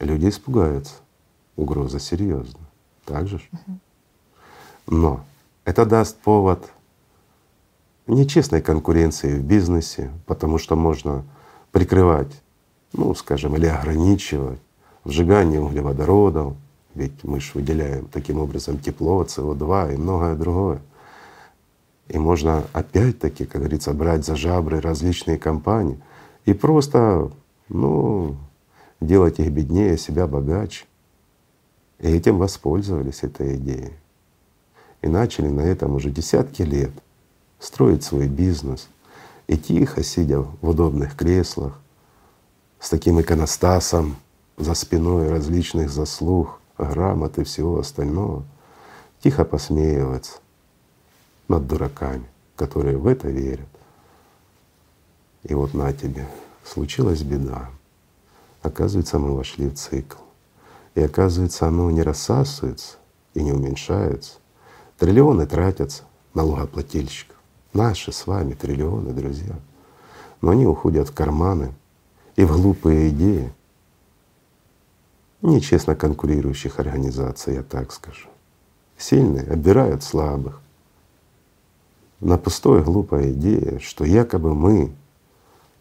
Люди 0.00 0.28
испугаются. 0.28 0.94
Угроза 1.58 1.98
серьезна. 1.98 2.60
Так 3.04 3.26
же? 3.26 3.40
Но 4.86 5.24
это 5.64 5.84
даст 5.84 6.16
повод 6.18 6.70
нечестной 8.06 8.62
конкуренции 8.62 9.36
в 9.36 9.42
бизнесе, 9.42 10.12
потому 10.24 10.58
что 10.58 10.76
можно 10.76 11.24
прикрывать, 11.72 12.30
ну, 12.92 13.12
скажем, 13.16 13.56
или 13.56 13.66
ограничивать 13.66 14.60
сжигание 15.04 15.60
углеводородов, 15.60 16.54
ведь 16.94 17.24
мы 17.24 17.40
же 17.40 17.50
выделяем 17.54 18.06
таким 18.06 18.38
образом 18.38 18.78
тепло, 18.78 19.24
СО2 19.24 19.94
и 19.94 19.96
многое 19.96 20.36
другое. 20.36 20.80
И 22.06 22.18
можно 22.18 22.64
опять-таки, 22.72 23.46
как 23.46 23.62
говорится, 23.62 23.92
брать 23.94 24.24
за 24.24 24.36
жабры 24.36 24.80
различные 24.80 25.38
компании 25.38 26.00
и 26.44 26.52
просто, 26.52 27.32
ну, 27.68 28.36
делать 29.00 29.40
их 29.40 29.50
беднее, 29.50 29.98
себя 29.98 30.28
богаче. 30.28 30.84
И 31.98 32.08
этим 32.08 32.38
воспользовались 32.38 33.22
этой 33.22 33.56
идеей. 33.56 33.92
И 35.02 35.08
начали 35.08 35.48
на 35.48 35.60
этом 35.62 35.94
уже 35.94 36.10
десятки 36.10 36.62
лет— 36.62 36.92
строить 37.58 38.04
свой 38.04 38.28
бизнес 38.28 38.88
и 39.46 39.56
тихо, 39.56 40.02
сидя 40.02 40.40
в 40.40 40.68
удобных 40.68 41.16
креслах, 41.16 41.78
с 42.78 42.90
таким 42.90 43.20
иконостасом 43.20 44.16
за 44.56 44.74
спиной 44.74 45.28
различных 45.28 45.90
заслуг, 45.90 46.60
грамот 46.76 47.38
и 47.38 47.44
всего 47.44 47.78
остального, 47.78 48.44
тихо 49.20 49.44
посмеиваться 49.44 50.38
над 51.48 51.66
дураками, 51.66 52.26
которые 52.56 52.96
в 52.96 53.06
это 53.06 53.28
верят. 53.28 53.68
И 55.44 55.54
вот 55.54 55.74
на 55.74 55.92
тебе, 55.92 56.28
случилась 56.64 57.22
беда. 57.22 57.70
Оказывается, 58.62 59.18
мы 59.18 59.34
вошли 59.34 59.68
в 59.68 59.74
цикл. 59.74 60.18
И 60.98 61.00
оказывается, 61.00 61.68
оно 61.68 61.92
не 61.92 62.02
рассасывается 62.02 62.96
и 63.32 63.40
не 63.40 63.52
уменьшается. 63.52 64.38
Триллионы 64.98 65.46
тратятся 65.46 66.02
налогоплательщиков. 66.34 67.36
Наши 67.72 68.10
с 68.10 68.26
вами 68.26 68.54
триллионы, 68.54 69.12
друзья. 69.12 69.54
Но 70.40 70.50
они 70.50 70.66
уходят 70.66 71.10
в 71.10 71.14
карманы 71.14 71.72
и 72.34 72.44
в 72.44 72.50
глупые 72.50 73.10
идеи 73.10 73.52
нечестно 75.40 75.94
конкурирующих 75.94 76.80
организаций, 76.80 77.54
я 77.54 77.62
так 77.62 77.92
скажу. 77.92 78.28
Сильные 78.96 79.44
обирают 79.44 80.02
слабых. 80.02 80.60
На 82.18 82.38
пустой 82.38 82.82
глупая 82.82 83.30
идея, 83.30 83.78
что 83.78 84.04
якобы 84.04 84.52
мы, 84.52 84.90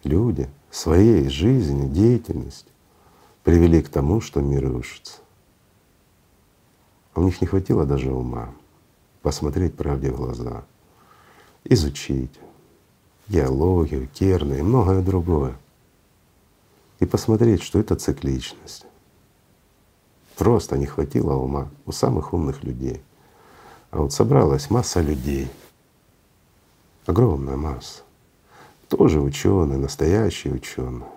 люди, 0.03 0.47
своей 0.69 1.27
жизнью, 1.27 1.89
деятельностью 1.89 2.71
привели 3.47 3.81
к 3.81 3.87
тому, 3.87 4.19
что 4.19 4.41
мир 4.41 4.69
рушится. 4.69 5.21
А 7.13 7.21
у 7.21 7.23
них 7.23 7.39
не 7.39 7.47
хватило 7.47 7.85
даже 7.85 8.11
ума 8.11 8.49
посмотреть 9.21 9.73
правде 9.73 10.11
в 10.11 10.17
глаза— 10.17 10.65
изучить 11.63 12.37
геологию, 13.29 14.09
керны 14.09 14.55
и 14.55 14.61
многое 14.61 15.01
другое. 15.01 15.55
И 16.99 17.05
посмотреть, 17.05 17.63
что 17.63 17.79
это 17.79 17.95
цикличность. 17.95 18.85
Просто 20.35 20.77
не 20.77 20.85
хватило 20.85 21.35
ума 21.35 21.69
у 21.85 21.93
самых 21.93 22.33
умных 22.33 22.65
людей. 22.65 23.01
А 23.91 23.99
вот 23.99 24.11
собралась 24.11 24.69
масса 24.69 24.99
людей, 24.99 25.49
огромная 27.05 27.55
масса, 27.55 28.01
тоже 28.89 29.21
ученые, 29.21 29.79
настоящие 29.79 30.53
ученые, 30.53 31.07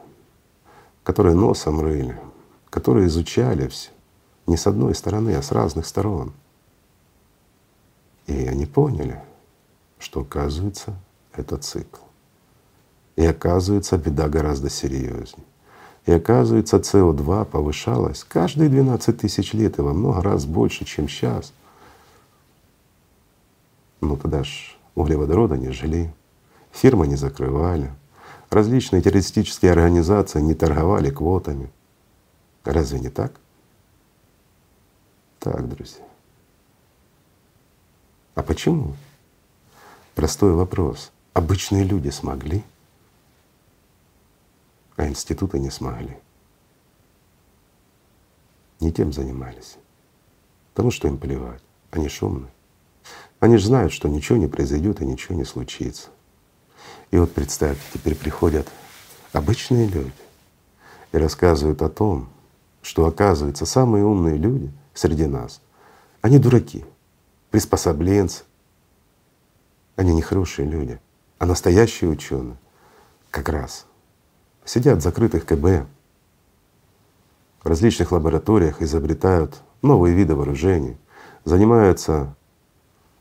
которые 1.03 1.35
носом 1.35 1.81
рыли, 1.81 2.19
которые 2.71 3.07
изучали 3.07 3.69
все 3.69 3.91
не 4.47 4.57
с 4.57 4.67
одной 4.67 4.95
стороны, 4.95 5.35
а 5.37 5.43
с 5.43 5.53
разных 5.53 5.87
сторон. 5.87 6.33
И 8.27 8.47
они 8.47 8.67
поняли, 8.67 9.23
что 9.99 10.21
оказывается 10.21 10.95
это 11.33 11.57
цикл. 11.57 12.03
И 13.17 13.25
оказывается 13.25 13.97
беда 13.97 14.29
гораздо 14.29 14.69
серьезнее. 14.69 15.47
И 16.07 16.13
оказывается 16.13 16.79
СО2 16.79 17.45
повышалось 17.45 18.25
каждые 18.25 18.69
12 18.69 19.19
тысяч 19.19 19.53
лет 19.53 19.79
и 19.79 19.83
во 19.83 19.93
много 19.93 20.23
раз 20.23 20.47
больше, 20.47 20.85
чем 20.85 21.09
сейчас. 21.09 21.53
Ну 24.01 24.17
тогда 24.17 24.43
ж 24.43 24.77
углеводорода 24.95 25.57
не 25.57 25.71
жили, 25.71 26.13
фирмы 26.73 27.07
не 27.07 27.17
закрывали, 27.17 27.93
различные 28.51 29.01
террористические 29.01 29.73
организации 29.73 30.41
не 30.41 30.55
торговали 30.55 31.11
квотами. 31.11 31.71
Разве 32.65 33.01
не 33.01 33.09
так? 33.09 33.33
Так, 35.39 35.69
друзья. 35.69 36.05
А 38.35 38.43
почему? 38.43 38.95
Простой 40.15 40.53
вопрос. 40.53 41.13
Обычные 41.33 41.85
люди 41.85 42.11
смогли, 42.11 42.65
а 44.97 45.09
институты 45.09 45.59
не 45.59 45.71
смогли. 45.71 46.19
Не 48.81 48.93
тем 48.93 49.13
занимались. 49.13 49.77
Потому 50.75 50.91
что 50.91 51.09
им 51.09 51.19
плевать. 51.19 51.63
Они 51.91 52.09
шумные. 52.09 52.51
Они 53.39 53.57
же 53.57 53.67
знают, 53.67 53.93
что 53.93 54.09
ничего 54.09 54.39
не 54.39 54.47
произойдет 54.47 55.01
и 55.01 55.07
ничего 55.07 55.35
не 55.35 55.45
случится. 55.45 56.11
И 57.11 57.19
вот 57.19 57.33
представьте, 57.33 57.83
теперь 57.93 58.15
приходят 58.15 58.69
обычные 59.33 59.87
люди 59.87 60.13
и 61.13 61.19
рассказывают 61.19 61.83
о 61.83 61.89
том, 61.89 62.29
что 62.83 63.07
оказывается 63.07 63.67
самые 63.67 64.05
умные 64.05 64.37
люди 64.37 64.71
среди 64.95 65.27
нас 65.27 65.61
Они 66.23 66.39
дураки, 66.39 66.85
приспособленцы. 67.51 68.45
Они 69.97 70.15
не 70.15 70.23
хорошие 70.23 70.67
люди, 70.67 71.01
а 71.39 71.47
настоящие 71.47 72.11
ученые 72.11 72.57
как 73.31 73.49
раз 73.49 73.87
сидят 74.65 74.99
в 74.99 75.03
закрытых 75.03 75.45
КБ, 75.45 75.87
в 77.63 77.67
различных 77.67 78.13
лабораториях 78.13 78.81
изобретают 78.81 79.61
новые 79.83 80.15
виды 80.15 80.35
вооружений, 80.35 80.97
занимаются 81.45 82.35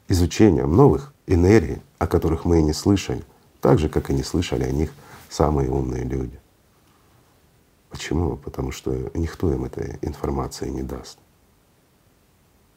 изучением 0.07 0.75
новых 0.75 1.13
энергий, 1.27 1.81
о 1.97 2.07
которых 2.07 2.45
мы 2.45 2.59
и 2.59 2.63
не 2.63 2.73
слышали, 2.73 3.23
так 3.61 3.79
же, 3.79 3.89
как 3.89 4.09
и 4.09 4.13
не 4.13 4.23
слышали 4.23 4.63
о 4.63 4.71
них 4.71 4.93
самые 5.29 5.69
умные 5.69 6.03
люди. 6.03 6.39
Почему? 7.89 8.37
Потому 8.37 8.71
что 8.71 8.91
никто 9.13 9.51
им 9.51 9.65
этой 9.65 9.97
информации 10.01 10.69
не 10.69 10.83
даст. 10.83 11.17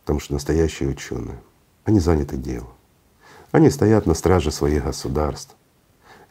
Потому 0.01 0.21
что 0.21 0.33
настоящие 0.33 0.88
ученые, 0.88 1.38
они 1.85 2.01
заняты 2.01 2.37
делом. 2.37 2.73
Они 3.51 3.71
стоят 3.71 4.07
на 4.07 4.14
страже 4.14 4.51
своих 4.51 4.85
государств, 4.85 5.55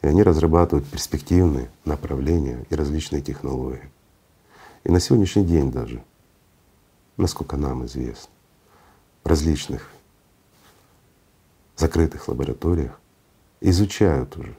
и 0.02 0.08
они 0.08 0.22
разрабатывают 0.22 0.88
перспективные 0.88 1.70
направления 1.84 2.66
и 2.68 2.74
различные 2.74 3.22
технологии. 3.22 3.90
И 4.84 4.90
на 4.90 4.98
сегодняшний 4.98 5.44
день 5.44 5.70
даже, 5.70 6.02
насколько 7.16 7.56
нам 7.56 7.86
известно, 7.86 8.30
в 9.22 9.28
различных 9.28 9.88
закрытых 11.76 12.26
лабораториях 12.26 12.98
изучают 13.62 14.36
уже 14.36 14.54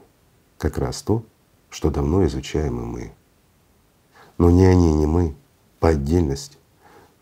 как 0.58 0.78
раз 0.78 1.02
то, 1.02 1.24
что 1.70 1.90
давно 1.90 2.24
изучаем 2.26 2.80
и 2.80 2.84
мы. 2.84 3.12
Но 4.38 4.50
ни 4.50 4.64
они, 4.64 4.92
ни 4.94 5.06
мы 5.06 5.34
по 5.78 5.90
отдельности 5.90 6.56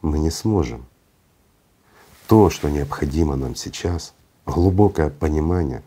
мы 0.00 0.18
не 0.18 0.30
сможем. 0.30 0.86
То, 2.28 2.50
что 2.50 2.70
необходимо 2.70 3.36
нам 3.36 3.54
сейчас, 3.56 4.14
глубокое 4.46 5.10
понимание 5.10 5.82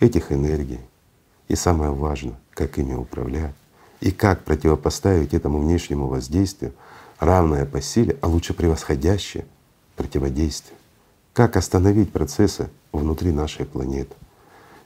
этих 0.00 0.32
энергий, 0.32 0.80
и 1.48 1.56
самое 1.56 1.90
важное, 1.90 2.38
как 2.50 2.78
ими 2.78 2.94
управлять, 2.94 3.54
и 4.00 4.10
как 4.10 4.44
противопоставить 4.44 5.34
этому 5.34 5.58
внешнему 5.58 6.06
воздействию 6.06 6.72
равное 7.18 7.64
по 7.64 7.80
силе, 7.80 8.16
а 8.20 8.28
лучше 8.28 8.54
превосходящее 8.54 9.46
противодействие. 9.96 10.76
Как 11.32 11.56
остановить 11.56 12.12
процессы 12.12 12.70
внутри 12.92 13.32
нашей 13.32 13.66
планеты? 13.66 14.14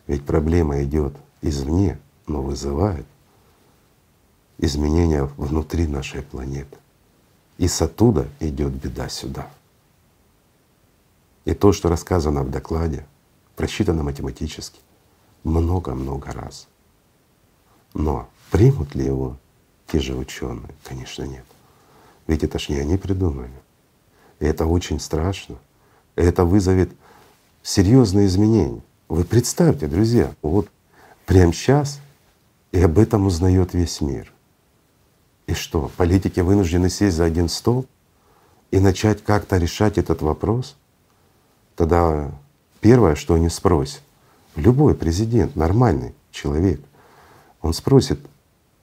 Ведь 0.06 0.24
проблема 0.24 0.82
идет 0.82 1.14
извне, 1.40 1.98
но 2.26 2.42
вызывает 2.42 3.06
изменения 4.58 5.24
внутри 5.36 5.86
нашей 5.86 6.22
планеты. 6.22 6.76
И 7.58 7.68
с 7.68 7.80
оттуда 7.82 8.28
идет 8.40 8.72
беда 8.72 9.08
сюда. 9.08 9.48
И 11.44 11.54
то, 11.54 11.72
что 11.72 11.88
рассказано 11.88 12.42
в 12.42 12.50
докладе, 12.50 13.04
просчитано 13.56 14.02
математически 14.02 14.80
много-много 15.44 16.32
раз. 16.32 16.68
Но 17.94 18.28
примут 18.50 18.94
ли 18.94 19.04
его 19.04 19.36
те 19.88 20.00
же 20.00 20.16
ученые? 20.16 20.74
Конечно, 20.84 21.24
нет. 21.24 21.44
Ведь 22.26 22.44
это 22.44 22.58
ж 22.58 22.68
не 22.70 22.76
они 22.76 22.96
придумали. 22.96 23.50
И 24.40 24.46
это 24.46 24.66
очень 24.66 25.00
страшно. 25.00 25.56
И 26.16 26.22
это 26.22 26.44
вызовет 26.44 26.90
серьезные 27.62 28.26
изменения. 28.26 28.80
Вы 29.12 29.24
представьте, 29.24 29.88
друзья, 29.88 30.32
вот 30.40 30.70
прямо 31.26 31.52
сейчас 31.52 32.00
и 32.72 32.80
об 32.80 32.98
этом 32.98 33.26
узнает 33.26 33.74
весь 33.74 34.00
мир. 34.00 34.32
И 35.46 35.52
что, 35.52 35.90
политики 35.98 36.40
вынуждены 36.40 36.88
сесть 36.88 37.18
за 37.18 37.26
один 37.26 37.50
стол 37.50 37.84
и 38.70 38.80
начать 38.80 39.22
как-то 39.22 39.58
решать 39.58 39.98
этот 39.98 40.22
вопрос? 40.22 40.76
Тогда 41.76 42.30
первое, 42.80 43.14
что 43.14 43.34
они 43.34 43.50
спросят, 43.50 44.00
любой 44.56 44.94
президент, 44.94 45.56
нормальный 45.56 46.14
человек, 46.30 46.80
он 47.60 47.74
спросит 47.74 48.18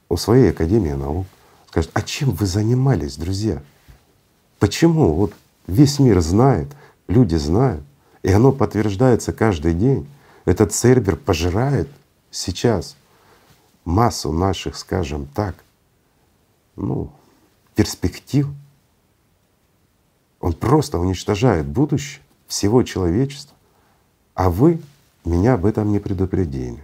у 0.09 0.17
своей 0.17 0.51
Академии 0.51 0.91
наук, 0.91 1.25
скажет, 1.69 1.89
а 1.95 2.03
чем 2.03 2.33
вы 2.33 2.45
занимались, 2.45 3.17
друзья? 3.17 3.63
Почему 4.59 5.11
вот 5.11 5.33
весь 5.65 5.97
мир 5.97 6.21
знает, 6.21 6.67
люди 7.07 7.33
знают, 7.33 7.81
и 8.21 8.31
оно 8.31 8.51
подтверждается 8.51 9.33
каждый 9.33 9.73
день. 9.73 10.07
Этот 10.49 10.73
сервер 10.73 11.15
пожирает 11.15 11.87
сейчас 12.31 12.95
массу 13.85 14.31
наших, 14.31 14.77
скажем 14.77 15.27
так, 15.27 15.53
ну, 16.75 17.11
перспектив. 17.75 18.47
Он 20.39 20.53
просто 20.53 20.97
уничтожает 20.97 21.67
будущее 21.67 22.23
всего 22.47 22.81
человечества. 22.81 23.55
А 24.33 24.49
вы 24.49 24.81
меня 25.23 25.53
об 25.53 25.67
этом 25.67 25.91
не 25.91 25.99
предупредили. 25.99 26.83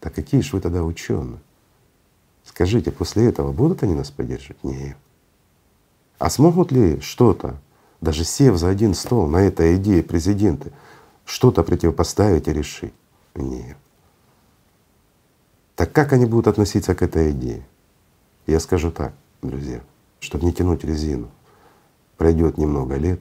Так 0.00 0.16
какие 0.16 0.40
же 0.40 0.56
вы 0.56 0.60
тогда 0.60 0.82
ученые? 0.82 1.38
Скажите, 2.44 2.90
после 2.90 3.28
этого 3.28 3.52
будут 3.52 3.84
они 3.84 3.94
нас 3.94 4.10
поддерживать? 4.10 4.64
Нет. 4.64 4.96
А 6.18 6.30
смогут 6.30 6.72
ли 6.72 6.98
что-то, 6.98 7.60
даже 8.00 8.24
сев 8.24 8.56
за 8.56 8.70
один 8.70 8.92
стол 8.92 9.28
на 9.28 9.36
этой 9.36 9.76
идее 9.76 10.02
президенты, 10.02 10.72
что-то 11.24 11.62
противопоставить 11.62 12.48
и 12.48 12.52
решить? 12.52 12.92
Нет. 13.34 13.76
Так 15.76 15.92
как 15.92 16.12
они 16.12 16.26
будут 16.26 16.46
относиться 16.46 16.94
к 16.94 17.02
этой 17.02 17.32
идее? 17.32 17.66
Я 18.46 18.60
скажу 18.60 18.90
так, 18.90 19.12
друзья, 19.42 19.80
чтобы 20.20 20.44
не 20.44 20.52
тянуть 20.52 20.84
резину. 20.84 21.30
Пройдет 22.16 22.58
немного 22.58 22.94
лет, 22.96 23.20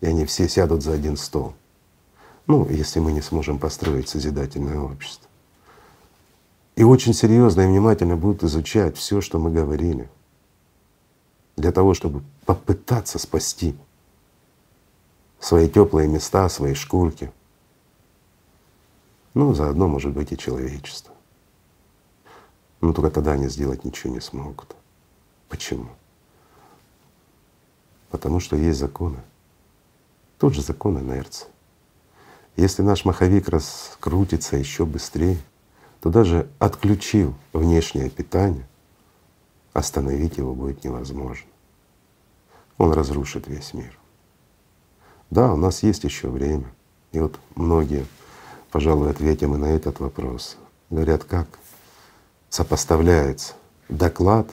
и 0.00 0.06
они 0.06 0.26
все 0.26 0.48
сядут 0.48 0.82
за 0.82 0.92
один 0.92 1.16
стол. 1.16 1.54
Ну, 2.46 2.68
если 2.68 3.00
мы 3.00 3.12
не 3.12 3.22
сможем 3.22 3.58
построить 3.58 4.08
созидательное 4.08 4.78
общество. 4.78 5.28
И 6.76 6.84
очень 6.84 7.14
серьезно 7.14 7.62
и 7.62 7.66
внимательно 7.66 8.16
будут 8.16 8.44
изучать 8.44 8.96
все, 8.96 9.20
что 9.20 9.38
мы 9.38 9.50
говорили, 9.50 10.08
для 11.56 11.72
того, 11.72 11.92
чтобы 11.92 12.22
попытаться 12.46 13.18
спасти 13.18 13.76
свои 15.40 15.68
теплые 15.68 16.08
места, 16.08 16.48
свои 16.48 16.74
шкурки. 16.74 17.32
Ну, 19.38 19.54
заодно, 19.54 19.86
может 19.86 20.12
быть, 20.12 20.32
и 20.32 20.36
человечество. 20.36 21.14
Но 22.80 22.92
только 22.92 23.12
тогда 23.12 23.34
они 23.34 23.46
сделать 23.46 23.84
ничего 23.84 24.12
не 24.12 24.18
смогут. 24.18 24.74
Почему? 25.48 25.86
Потому 28.10 28.40
что 28.40 28.56
есть 28.56 28.80
законы. 28.80 29.20
Тот 30.40 30.54
же 30.54 30.60
закон 30.60 30.98
инерции. 30.98 31.46
Если 32.56 32.82
наш 32.82 33.04
маховик 33.04 33.48
раскрутится 33.48 34.56
еще 34.56 34.84
быстрее, 34.84 35.38
то 36.00 36.10
даже 36.10 36.50
отключив 36.58 37.32
внешнее 37.52 38.10
питание, 38.10 38.66
остановить 39.72 40.36
его 40.36 40.52
будет 40.52 40.82
невозможно. 40.82 41.46
Он 42.76 42.90
разрушит 42.90 43.46
весь 43.46 43.72
мир. 43.72 43.96
Да, 45.30 45.52
у 45.52 45.56
нас 45.56 45.84
есть 45.84 46.02
еще 46.02 46.28
время. 46.28 46.66
И 47.12 47.20
вот 47.20 47.38
многие, 47.54 48.04
пожалуй, 48.70 49.10
ответим 49.10 49.54
и 49.54 49.58
на 49.58 49.66
этот 49.66 50.00
вопрос. 50.00 50.56
Говорят, 50.90 51.24
как 51.24 51.46
сопоставляется 52.48 53.54
доклад 53.88 54.48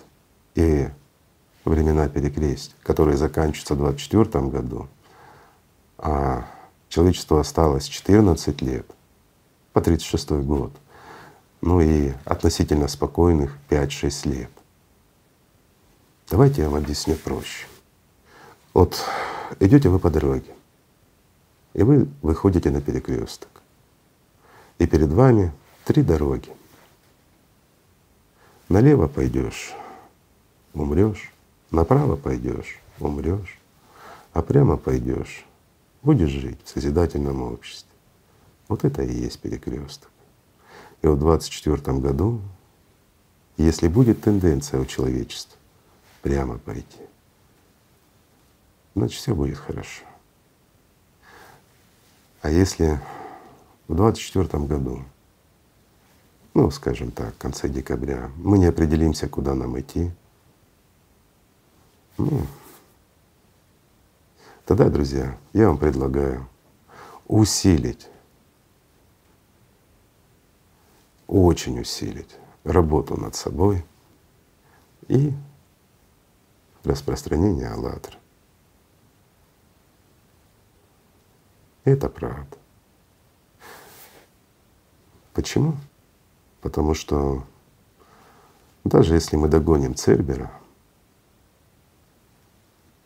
и 0.55 0.89
времена 1.63 2.07
перекрестия, 2.07 2.75
которые 2.83 3.17
заканчиваются 3.17 3.73
в 3.75 3.77
2024 3.77 4.45
году, 4.47 4.87
а 5.97 6.45
человечеству 6.89 7.37
осталось 7.37 7.85
14 7.85 8.61
лет 8.61 8.85
по 9.73 9.81
36 9.81 10.31
год 10.31 10.71
ну 11.65 11.81
и 11.81 12.13
относительно 12.25 12.87
спокойных 12.87 13.57
5-6 13.69 14.29
лет. 14.29 14.51
Давайте 16.29 16.61
я 16.61 16.69
вам 16.69 16.83
объясню 16.83 17.15
проще. 17.15 17.65
Вот 18.73 19.03
идете 19.59 19.89
вы 19.89 19.97
по 19.97 20.11
дороге, 20.11 20.53
и 21.73 21.81
вы 21.81 22.07
выходите 22.21 22.69
на 22.69 22.81
перекресток, 22.81 23.54
и 24.79 24.87
перед 24.87 25.11
вами 25.11 25.51
три 25.85 26.03
дороги. 26.03 26.49
Налево 28.67 29.07
пойдешь, 29.07 29.73
умрешь, 30.73 31.31
направо 31.71 32.15
пойдешь, 32.15 32.79
умрешь, 32.99 33.59
а 34.33 34.41
прямо 34.41 34.77
пойдешь, 34.77 35.45
будешь 36.01 36.29
жить 36.29 36.59
в 36.63 36.69
созидательном 36.69 37.43
обществе. 37.43 37.91
Вот 38.67 38.83
это 38.83 39.03
и 39.03 39.13
есть 39.13 39.39
перекресток. 39.39 40.09
И 41.01 41.07
в 41.07 41.17
2024 41.19 41.97
году, 41.99 42.41
если 43.57 43.87
будет 43.87 44.21
тенденция 44.21 44.79
у 44.79 44.85
человечества 44.85 45.57
прямо 46.23 46.57
пойти, 46.57 47.01
значит 48.95 49.19
все 49.19 49.35
будет 49.35 49.57
хорошо. 49.57 50.03
А 52.41 52.49
если 52.49 52.99
в 53.87 53.95
2024 53.95 54.63
году, 54.65 55.03
ну, 56.53 56.71
скажем 56.71 57.11
так, 57.11 57.35
в 57.35 57.37
конце 57.37 57.69
декабря, 57.69 58.31
мы 58.37 58.57
не 58.57 58.65
определимся, 58.65 59.27
куда 59.27 59.53
нам 59.55 59.79
идти, 59.79 60.11
ну, 62.17 62.41
Тогда, 64.65 64.89
друзья, 64.89 65.37
я 65.53 65.67
вам 65.67 65.77
предлагаю 65.77 66.47
усилить, 67.27 68.07
очень 71.27 71.79
усилить 71.79 72.35
работу 72.63 73.15
над 73.15 73.35
собой 73.35 73.85
и 75.07 75.31
распространение 76.83 77.69
«АЛЛАТРА». 77.69 78.17
Это 81.83 82.09
правда. 82.09 82.57
Почему? 85.35 85.75
Потому 86.61 86.93
что 86.93 87.43
даже 88.85 89.15
если 89.15 89.35
мы 89.35 89.49
догоним 89.49 89.93
Цербера, 89.93 90.49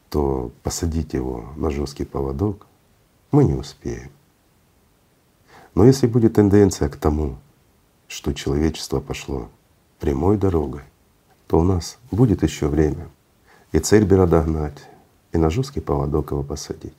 то 0.10 0.52
посадить 0.64 1.14
его 1.14 1.52
на 1.58 1.72
жесткий 1.72 2.06
поводок 2.06 2.68
мы 3.32 3.44
не 3.44 3.56
успеем. 3.56 4.12
Но 5.74 5.86
если 5.86 6.06
будет 6.06 6.36
тенденция 6.36 6.88
к 6.88 6.98
тому, 6.98 7.38
что 8.08 8.34
человечество 8.34 9.00
пошло 9.00 9.50
прямой 10.00 10.38
дорогой, 10.38 10.84
то 11.48 11.60
у 11.60 11.64
нас 11.64 11.98
будет 12.12 12.44
еще 12.44 12.68
время 12.68 13.10
и 13.72 13.80
Цербера 13.80 14.28
догнать, 14.28 14.78
и 15.32 15.38
на 15.40 15.50
жесткий 15.50 15.82
поводок 15.82 16.32
его 16.32 16.44
посадить. 16.44 16.94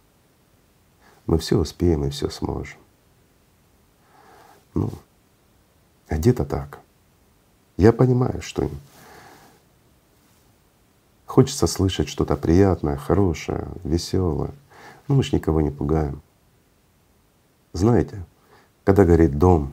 Мы 1.26 1.38
все 1.38 1.56
успеем 1.56 2.04
и 2.04 2.10
все 2.10 2.30
сможем. 2.30 2.78
Ну, 4.74 4.90
где-то 6.16 6.44
так. 6.44 6.80
Я 7.76 7.92
понимаю, 7.92 8.42
что 8.42 8.68
Хочется 11.30 11.68
слышать 11.68 12.08
что-то 12.08 12.34
приятное, 12.34 12.96
хорошее, 12.96 13.68
веселое. 13.84 14.50
Но 15.06 15.14
мы 15.14 15.22
ж 15.22 15.30
никого 15.30 15.60
не 15.60 15.70
пугаем. 15.70 16.22
Знаете, 17.72 18.26
когда 18.82 19.04
горит 19.04 19.38
дом, 19.38 19.72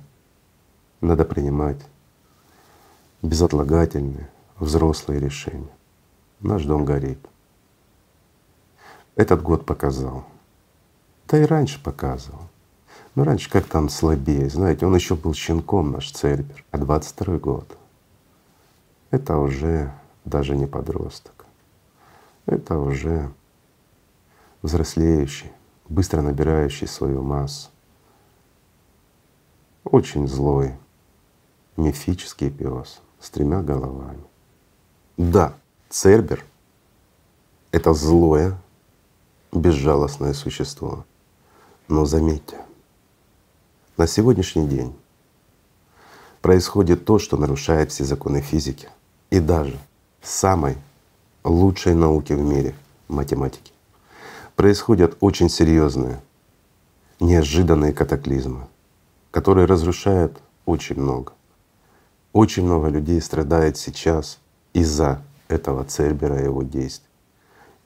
надо 1.02 1.26
принимать 1.26 1.84
безотлагательные, 3.24 4.30
взрослые 4.60 5.20
решения. 5.20 5.76
Наш 6.42 6.64
дом 6.64 6.86
горит. 6.86 7.26
Этот 9.16 9.42
год 9.42 9.66
показал. 9.66 10.26
Да 11.28 11.40
и 11.40 11.44
раньше 11.44 11.84
показывал. 11.84 12.44
Но 13.16 13.24
раньше 13.24 13.50
как 13.50 13.66
там 13.66 13.90
слабее, 13.90 14.50
знаете, 14.50 14.86
он 14.86 14.96
еще 14.96 15.16
был 15.16 15.34
щенком, 15.34 15.92
наш 15.92 16.12
Цербер, 16.12 16.64
а 16.72 16.78
22 16.78 17.38
год— 17.40 17.78
это 19.12 19.38
уже 19.38 19.92
даже 20.26 20.56
не 20.56 20.68
подросток 20.68 21.38
это 22.48 22.80
уже 22.80 23.32
взрослеющий, 24.62 25.52
быстро 25.88 26.22
набирающий 26.22 26.88
свою 26.88 27.22
массу. 27.22 27.70
Очень 29.84 30.28
злой, 30.28 30.76
мифический 31.76 32.50
пес 32.50 33.02
с 33.20 33.30
тремя 33.30 33.62
головами. 33.62 34.24
Да, 35.18 35.54
Цербер— 35.90 36.44
это 37.72 37.94
злое, 37.94 38.58
безжалостное 39.52 40.34
существо. 40.34 41.06
Но 41.88 42.06
заметьте, 42.06 42.58
на 43.98 44.06
сегодняшний 44.06 44.68
день 44.68 44.96
происходит 46.42 47.04
то, 47.04 47.18
что 47.18 47.36
нарушает 47.36 47.92
все 47.92 48.04
законы 48.04 48.42
физики 48.42 48.88
и 49.32 49.40
даже 49.40 49.78
самой 50.22 50.78
лучшей 51.44 51.96
науки 51.96 52.34
в 52.34 52.42
мире— 52.42 52.76
математики. 53.08 53.72
Происходят 54.56 55.18
очень 55.20 55.50
серьезные, 55.50 56.22
неожиданные 57.20 57.92
катаклизмы, 57.92 58.68
которые 59.32 59.66
разрушают 59.66 60.38
очень 60.66 61.02
много. 61.02 61.34
Очень 62.34 62.66
много 62.66 62.90
людей 62.90 63.20
страдает 63.20 63.78
сейчас 63.78 64.38
из-за 64.74 65.24
этого 65.48 65.84
Цербера 65.86 66.40
и 66.40 66.44
его 66.44 66.62
действий, 66.62 67.10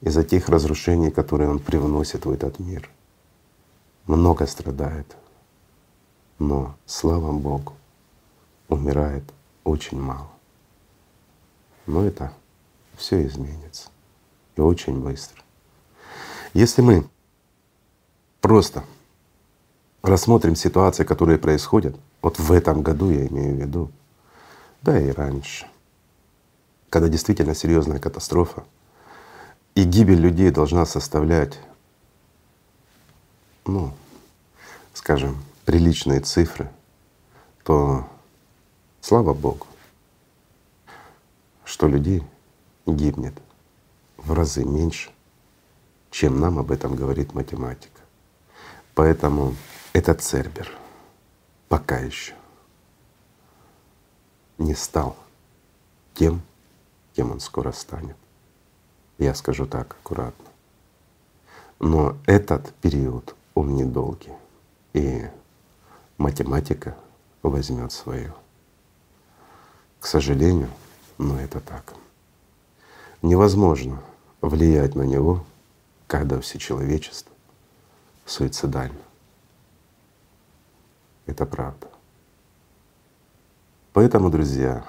из-за 0.01 0.23
тех 0.23 0.49
разрушений, 0.49 1.09
которые 1.09 1.49
он 1.49 1.59
привносит 1.59 2.25
в 2.25 2.31
этот 2.31 2.59
мир. 2.59 2.89
Много 4.07 4.45
страдает, 4.45 5.15
но, 6.41 6.75
слава 6.87 7.31
Богу, 7.31 7.73
умирает 8.67 9.23
очень 9.63 10.01
мало. 10.01 10.31
Но 11.85 12.03
это 12.03 12.33
все 12.97 13.27
изменится. 13.27 13.89
И 14.55 14.61
очень 14.61 14.99
быстро. 14.99 15.39
Если 16.55 16.81
мы 16.81 17.07
просто 18.41 18.83
рассмотрим 20.01 20.55
ситуации, 20.55 21.03
которые 21.03 21.37
происходят, 21.37 21.95
вот 22.23 22.39
в 22.39 22.51
этом 22.51 22.81
году 22.81 23.11
я 23.11 23.27
имею 23.27 23.55
в 23.55 23.59
виду, 23.59 23.91
да 24.81 24.99
и 24.99 25.11
раньше, 25.11 25.67
когда 26.89 27.07
действительно 27.07 27.53
серьезная 27.53 27.99
катастрофа, 27.99 28.63
и 29.75 29.83
гибель 29.83 30.19
людей 30.19 30.49
должна 30.49 30.87
составлять, 30.87 31.59
ну, 33.63 33.93
скажем, 34.95 35.37
приличные 35.65 36.19
цифры, 36.21 36.71
то 37.63 38.07
слава 39.01 39.33
Богу, 39.33 39.67
что 41.65 41.87
людей 41.87 42.23
гибнет 42.85 43.33
в 44.17 44.33
разы 44.33 44.63
меньше, 44.63 45.11
чем 46.09 46.39
нам 46.39 46.59
об 46.59 46.71
этом 46.71 46.95
говорит 46.95 47.33
математика. 47.33 48.01
Поэтому 48.93 49.55
этот 49.93 50.21
Цербер 50.21 50.69
пока 51.69 51.97
еще 51.99 52.33
не 54.57 54.75
стал 54.75 55.15
тем, 56.13 56.41
кем 57.13 57.31
он 57.31 57.39
скоро 57.39 57.71
станет. 57.71 58.17
Я 59.17 59.33
скажу 59.35 59.65
так 59.65 59.93
аккуратно. 59.93 60.45
Но 61.79 62.17
этот 62.25 62.73
период, 62.75 63.35
он 63.55 63.75
недолгий, 63.75 64.33
и 64.93 65.29
математика 66.21 66.95
возьмет 67.41 67.91
свое. 67.91 68.33
К 69.99 70.05
сожалению, 70.05 70.69
но 71.17 71.39
это 71.39 71.59
так 71.59 71.93
невозможно 73.21 74.01
влиять 74.41 74.95
на 74.95 75.03
него, 75.03 75.43
когда 76.07 76.39
все 76.39 76.57
человечество 76.59 77.31
суицидально. 78.25 78.99
Это 81.25 81.45
правда. 81.45 81.87
Поэтому, 83.93 84.29
друзья, 84.29 84.85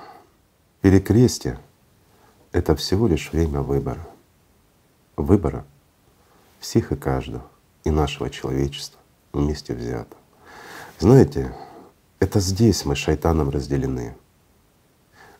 перекрестие— 0.80 1.58
это 2.52 2.74
всего 2.76 3.06
лишь 3.06 3.32
время 3.32 3.60
выбора. 3.60 4.06
Выбора 5.16 5.64
всех 6.60 6.92
и 6.92 6.96
каждого, 6.96 7.46
и 7.84 7.90
нашего 7.90 8.30
человечества 8.30 9.00
вместе 9.32 9.74
взято. 9.74 10.16
Знаете, 11.02 11.52
это 12.20 12.38
здесь 12.38 12.84
мы 12.84 12.94
шайтаном 12.94 13.50
разделены. 13.50 14.14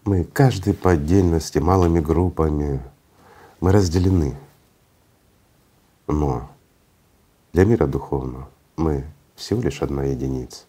Мы 0.03 0.25
каждый 0.25 0.75
по 0.75 0.91
отдельности, 0.91 1.59
малыми 1.59 2.01
группами, 2.01 2.83
мы 3.61 3.71
разделены. 3.71 4.37
Но 6.09 6.51
для 7.53 7.65
мира 7.65 7.87
духовного 7.87 8.51
мы 8.77 9.05
всего 9.37 9.63
лишь 9.63 9.83
одна 9.83 10.03
единица. 10.03 10.65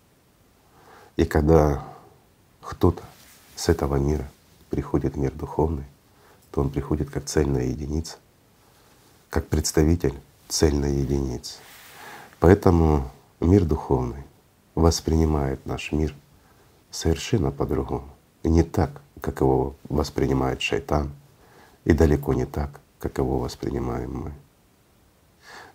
И 1.16 1.26
когда 1.26 1.84
кто-то 2.62 3.02
с 3.56 3.70
этого 3.70 3.96
мира 3.96 4.30
приходит 4.70 5.16
в 5.16 5.18
мир 5.18 5.32
духовный, 5.32 5.86
то 6.52 6.62
он 6.62 6.70
приходит 6.70 7.10
как 7.10 7.26
цельная 7.26 7.66
единица, 7.66 8.18
как 9.32 9.48
представитель 9.48 10.14
цельной 10.50 10.98
единицы. 10.98 11.58
Поэтому 12.39 13.10
мир 13.39 13.66
духовный 13.66 14.24
воспринимает 14.76 15.65
наш 15.65 15.91
мир 15.91 16.13
совершенно 16.91 17.51
по-другому. 17.51 18.09
Не 18.43 18.63
так, 18.63 19.01
как 19.21 19.41
его 19.41 19.76
воспринимает 19.89 20.61
шайтан, 20.61 21.11
и 21.86 21.93
далеко 21.93 22.34
не 22.34 22.45
так, 22.45 22.80
как 22.99 23.17
его 23.17 23.39
воспринимаем 23.39 24.15
мы. 24.15 24.34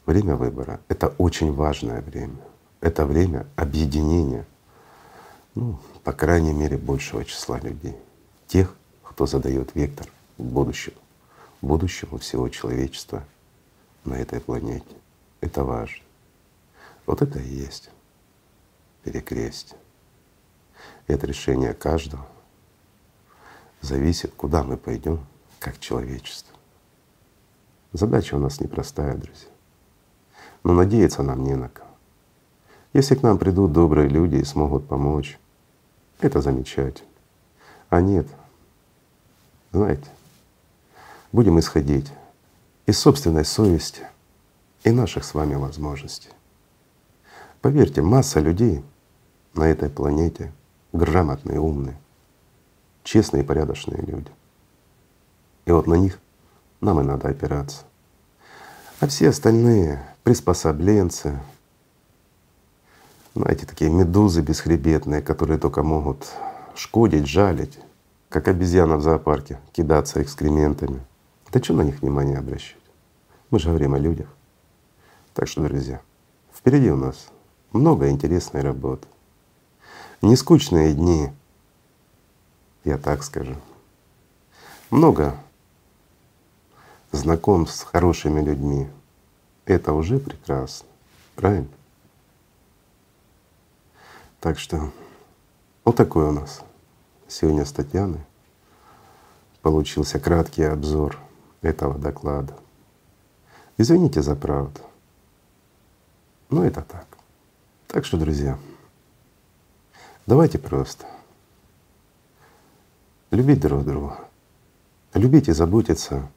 Время 0.06 0.36
выбора— 0.36 0.80
это 0.88 1.08
очень 1.18 1.52
важное 1.52 2.00
время. 2.00 2.38
Это 2.80 3.04
время 3.04 3.46
объединения, 3.56 4.46
ну, 5.54 5.78
по 6.04 6.12
крайней 6.12 6.52
мере, 6.52 6.78
большего 6.78 7.24
числа 7.24 7.58
людей. 7.58 7.96
Тех, 8.46 8.74
кто 9.02 9.26
задает 9.26 9.74
вектор 9.74 10.06
к 10.06 10.42
будущему, 10.42 10.96
будущему 11.60 12.18
всего 12.18 12.48
человечества 12.48 13.24
на 14.04 14.14
этой 14.14 14.40
планете. 14.40 14.86
Это 15.40 15.64
важно. 15.64 16.04
Вот 17.04 17.20
это 17.20 17.38
и 17.38 17.48
есть 17.48 17.90
перекрестие. 19.08 19.78
это 21.06 21.26
решение 21.26 21.72
каждого 21.72 22.26
зависит, 23.80 24.34
куда 24.34 24.62
мы 24.62 24.76
пойдем 24.76 25.24
как 25.58 25.78
человечество. 25.78 26.54
Задача 27.92 28.34
у 28.34 28.38
нас 28.38 28.60
непростая, 28.60 29.14
друзья. 29.14 29.48
Но 30.62 30.74
надеяться 30.74 31.22
нам 31.22 31.42
не 31.42 31.54
на 31.54 31.70
кого. 31.70 31.88
Если 32.92 33.14
к 33.14 33.22
нам 33.22 33.38
придут 33.38 33.72
добрые 33.72 34.08
люди 34.08 34.36
и 34.36 34.44
смогут 34.44 34.86
помочь, 34.86 35.38
это 36.20 36.42
замечательно. 36.42 37.08
А 37.88 38.02
нет, 38.02 38.26
знаете, 39.72 40.10
будем 41.32 41.58
исходить 41.58 42.12
из 42.84 42.98
собственной 42.98 43.46
совести 43.46 44.02
и 44.84 44.90
наших 44.90 45.24
с 45.24 45.32
вами 45.32 45.54
возможностей. 45.54 46.30
Поверьте, 47.60 48.02
масса 48.02 48.40
людей 48.40 48.82
на 49.58 49.64
этой 49.64 49.90
планете 49.90 50.52
грамотные, 50.92 51.60
умные, 51.60 51.98
честные 53.02 53.42
и 53.42 53.46
порядочные 53.46 54.00
люди. 54.00 54.30
И 55.66 55.72
вот 55.72 55.86
на 55.86 55.94
них 55.94 56.18
нам 56.80 57.00
и 57.00 57.04
надо 57.04 57.28
опираться. 57.28 57.82
А 59.00 59.06
все 59.06 59.28
остальные 59.28 60.02
приспособленцы, 60.22 61.38
знаете, 63.34 63.66
такие 63.66 63.90
медузы 63.90 64.40
бесхребетные, 64.40 65.22
которые 65.22 65.58
только 65.58 65.82
могут 65.82 66.26
шкодить, 66.74 67.26
жалить, 67.26 67.78
как 68.28 68.48
обезьяна 68.48 68.96
в 68.96 69.02
зоопарке, 69.02 69.58
кидаться 69.72 70.22
экскрементами. 70.22 71.00
Да 71.52 71.62
что 71.62 71.74
на 71.74 71.82
них 71.82 72.00
внимание 72.00 72.38
обращать? 72.38 72.76
Мы 73.50 73.58
же 73.58 73.68
говорим 73.68 73.94
о 73.94 73.98
людях. 73.98 74.28
Так 75.34 75.48
что, 75.48 75.62
друзья, 75.62 76.00
впереди 76.52 76.90
у 76.90 76.96
нас 76.96 77.28
много 77.72 78.10
интересной 78.10 78.62
работы. 78.62 79.06
Не 80.20 80.34
скучные 80.34 80.94
дни, 80.94 81.32
я 82.84 82.98
так 82.98 83.22
скажу. 83.22 83.54
Много 84.90 85.36
знакомств 87.12 87.78
с 87.78 87.82
хорошими 87.84 88.40
людьми. 88.40 88.88
Это 89.64 89.92
уже 89.92 90.18
прекрасно, 90.18 90.88
правильно? 91.36 91.68
Так 94.40 94.58
что 94.58 94.90
вот 95.84 95.96
такой 95.96 96.24
у 96.24 96.32
нас 96.32 96.62
сегодня 97.28 97.64
с 97.64 97.72
Татьяной 97.72 98.20
получился 99.62 100.18
краткий 100.18 100.64
обзор 100.64 101.18
этого 101.60 101.98
доклада. 101.98 102.56
Извините 103.76 104.22
за 104.22 104.34
правду. 104.34 104.80
Но 106.50 106.64
это 106.64 106.82
так. 106.82 107.06
Так 107.86 108.04
что, 108.04 108.16
друзья, 108.16 108.58
давайте 110.28 110.58
просто 110.58 111.06
любить 113.30 113.60
друг 113.60 113.84
друга, 113.84 114.28
любить 115.14 115.48
и 115.48 115.52
заботиться 115.52 116.30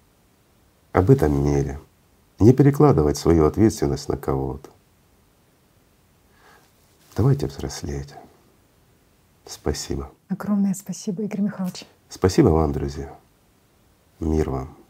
об 0.93 1.09
этом 1.09 1.43
мире, 1.43 1.79
не 2.39 2.53
перекладывать 2.53 3.17
свою 3.17 3.45
ответственность 3.45 4.07
на 4.07 4.15
кого-то. 4.15 4.69
Давайте 7.17 7.47
взрослеть. 7.47 8.13
Спасибо. 9.45 10.09
Огромное 10.29 10.73
спасибо, 10.73 11.23
Игорь 11.23 11.41
Михайлович. 11.41 11.83
Спасибо 12.07 12.47
вам, 12.47 12.71
друзья. 12.71 13.13
Мир 14.21 14.49
вам. 14.49 14.80